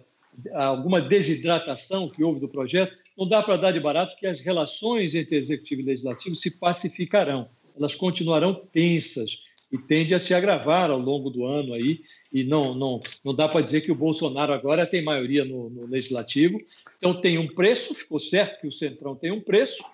alguma 0.54 1.00
desidratação 1.02 2.08
que 2.08 2.24
houve 2.24 2.40
do 2.40 2.48
projeto, 2.48 2.96
não 3.16 3.28
dá 3.28 3.42
para 3.42 3.56
dar 3.56 3.72
de 3.72 3.80
barato 3.80 4.16
que 4.16 4.26
as 4.26 4.40
relações 4.40 5.14
entre 5.14 5.36
executivo 5.36 5.82
e 5.82 5.84
legislativo 5.84 6.34
se 6.34 6.50
pacificarão 6.50 7.48
elas 7.76 7.94
continuarão 7.94 8.54
tensas 8.72 9.38
e 9.72 9.78
tende 9.78 10.14
a 10.14 10.18
se 10.18 10.34
agravar 10.34 10.90
ao 10.90 10.98
longo 10.98 11.30
do 11.30 11.46
ano 11.46 11.74
aí. 11.74 12.00
E 12.32 12.44
não 12.44 12.74
não 12.74 13.00
não 13.24 13.34
dá 13.34 13.48
para 13.48 13.60
dizer 13.60 13.82
que 13.82 13.92
o 13.92 13.96
Bolsonaro 13.96 14.52
agora 14.52 14.86
tem 14.86 15.04
maioria 15.04 15.44
no, 15.44 15.70
no, 15.70 15.86
legislativo. 15.86 16.60
Então 16.98 17.20
tem 17.20 17.38
um 17.38 17.46
preço 17.46 17.94
ficou 17.94 18.18
certo 18.18 18.60
que 18.60 18.66
o 18.66 18.72
centrão 18.72 19.14
tem 19.14 19.30
um 19.30 19.40
preço 19.40 19.84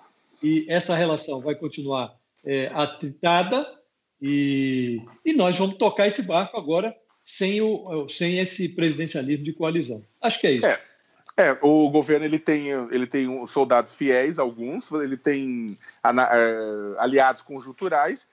e 0.43 0.65
essa 0.69 0.95
relação 0.95 1.41
vai 1.41 1.55
continuar 1.55 2.15
é, 2.45 2.71
atritada. 2.75 3.67
E, 4.21 5.03
e 5.25 5.35
nós 5.35 5.57
vamos 5.57 5.77
tocar 5.77 6.07
esse 6.07 6.23
barco 6.23 6.57
agora 6.57 6.97
sem 7.23 7.61
o 7.61 8.09
sem 8.09 8.39
esse 8.39 8.69
presidencialismo 8.71 9.45
de 9.45 9.53
coalizão. 9.53 10.03
Acho 10.23 10.41
que 10.41 10.47
é 10.47 10.53
isso. 10.53 10.67
É. 10.67 10.79
É, 11.37 11.57
o 11.61 11.91
governo 11.91 12.25
ele 12.25 12.39
tem, 12.39 12.69
ele 12.91 13.07
tem 13.07 13.47
soldados 13.47 13.93
fiéis, 13.93 14.39
alguns, 14.39 14.91
ele 14.91 15.19
tem 15.19 15.67
é, 16.03 16.95
aliados 16.99 17.43
conjunturais 17.43 18.27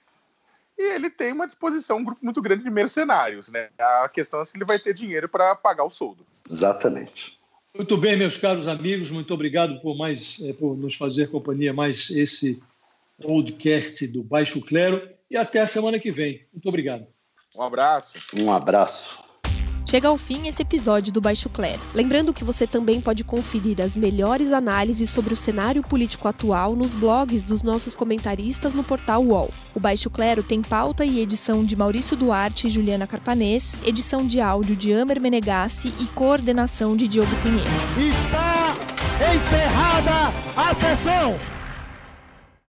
e 0.78 0.82
ele 0.82 1.10
tem 1.10 1.34
uma 1.34 1.46
disposição, 1.46 1.98
um 1.98 2.04
grupo 2.04 2.24
muito 2.24 2.42
grande 2.42 2.64
de 2.64 2.70
mercenários. 2.70 3.50
Né? 3.50 3.70
A 3.78 4.08
questão 4.08 4.40
é 4.40 4.46
se 4.46 4.56
ele 4.56 4.66
vai 4.66 4.80
ter 4.80 4.94
dinheiro 4.94 5.28
para 5.28 5.54
pagar 5.56 5.84
o 5.84 5.90
soldo. 5.90 6.26
Exatamente. 6.50 7.38
Muito 7.76 7.98
bem, 7.98 8.16
meus 8.16 8.38
caros 8.38 8.68
amigos, 8.68 9.10
muito 9.10 9.34
obrigado 9.34 9.82
por 9.82 9.98
mais 9.98 10.38
é, 10.42 10.54
por 10.54 10.78
nos 10.78 10.96
fazer 10.96 11.30
companhia 11.32 11.74
mais 11.74 12.10
esse 12.12 12.62
podcast 13.22 14.08
do 14.08 14.24
Baixo 14.24 14.62
Clero 14.62 15.10
e 15.30 15.36
até 15.36 15.60
a 15.60 15.68
semana 15.68 16.00
que 16.00 16.12
vem. 16.12 16.46
Muito 16.54 16.70
obrigado. 16.70 17.08
Um 17.56 17.64
abraço. 17.64 18.14
Um 18.40 18.52
abraço. 18.52 19.33
Chega 19.86 20.08
ao 20.08 20.18
fim 20.18 20.48
esse 20.48 20.62
episódio 20.62 21.12
do 21.12 21.22
Baixo 21.22 21.50
Clero. 21.50 21.82
Lembrando 21.94 22.34
que 22.34 22.44
você 22.44 22.66
também 22.66 23.02
pode 23.02 23.24
conferir 23.24 23.82
as 23.82 23.96
melhores 23.96 24.52
análises 24.52 25.10
sobre 25.10 25.34
o 25.34 25.38
cenário 25.38 25.84
político 25.84 26.28
atual 26.28 26.76
nos 26.76 26.94
blogs 26.94 27.44
dos 27.44 27.62
nossos 27.62 27.96
comentaristas 27.96 28.74
no 28.74 28.84
portal 28.84 29.24
UOL. 29.24 29.52
O 29.76 29.80
Baixo 29.80 30.10
Clero 30.10 30.42
tem 30.42 30.62
pauta 30.62 31.06
e 31.06 31.20
edição 31.20 31.64
de 31.64 31.76
Maurício 31.76 32.16
Duarte 32.16 32.68
e 32.68 32.70
Juliana 32.70 33.06
Carpanês, 33.06 33.78
edição 33.86 34.26
de 34.26 34.40
áudio 34.40 34.76
de 34.76 34.94
Amer 34.94 35.22
Menegassi 35.22 35.94
e 36.00 36.06
coordenação 36.06 36.96
de 36.96 37.08
Diogo 37.08 37.36
Pinheiro. 37.44 37.70
Está 37.98 38.76
encerrada 39.34 40.34
a 40.56 40.74
sessão! 40.74 41.53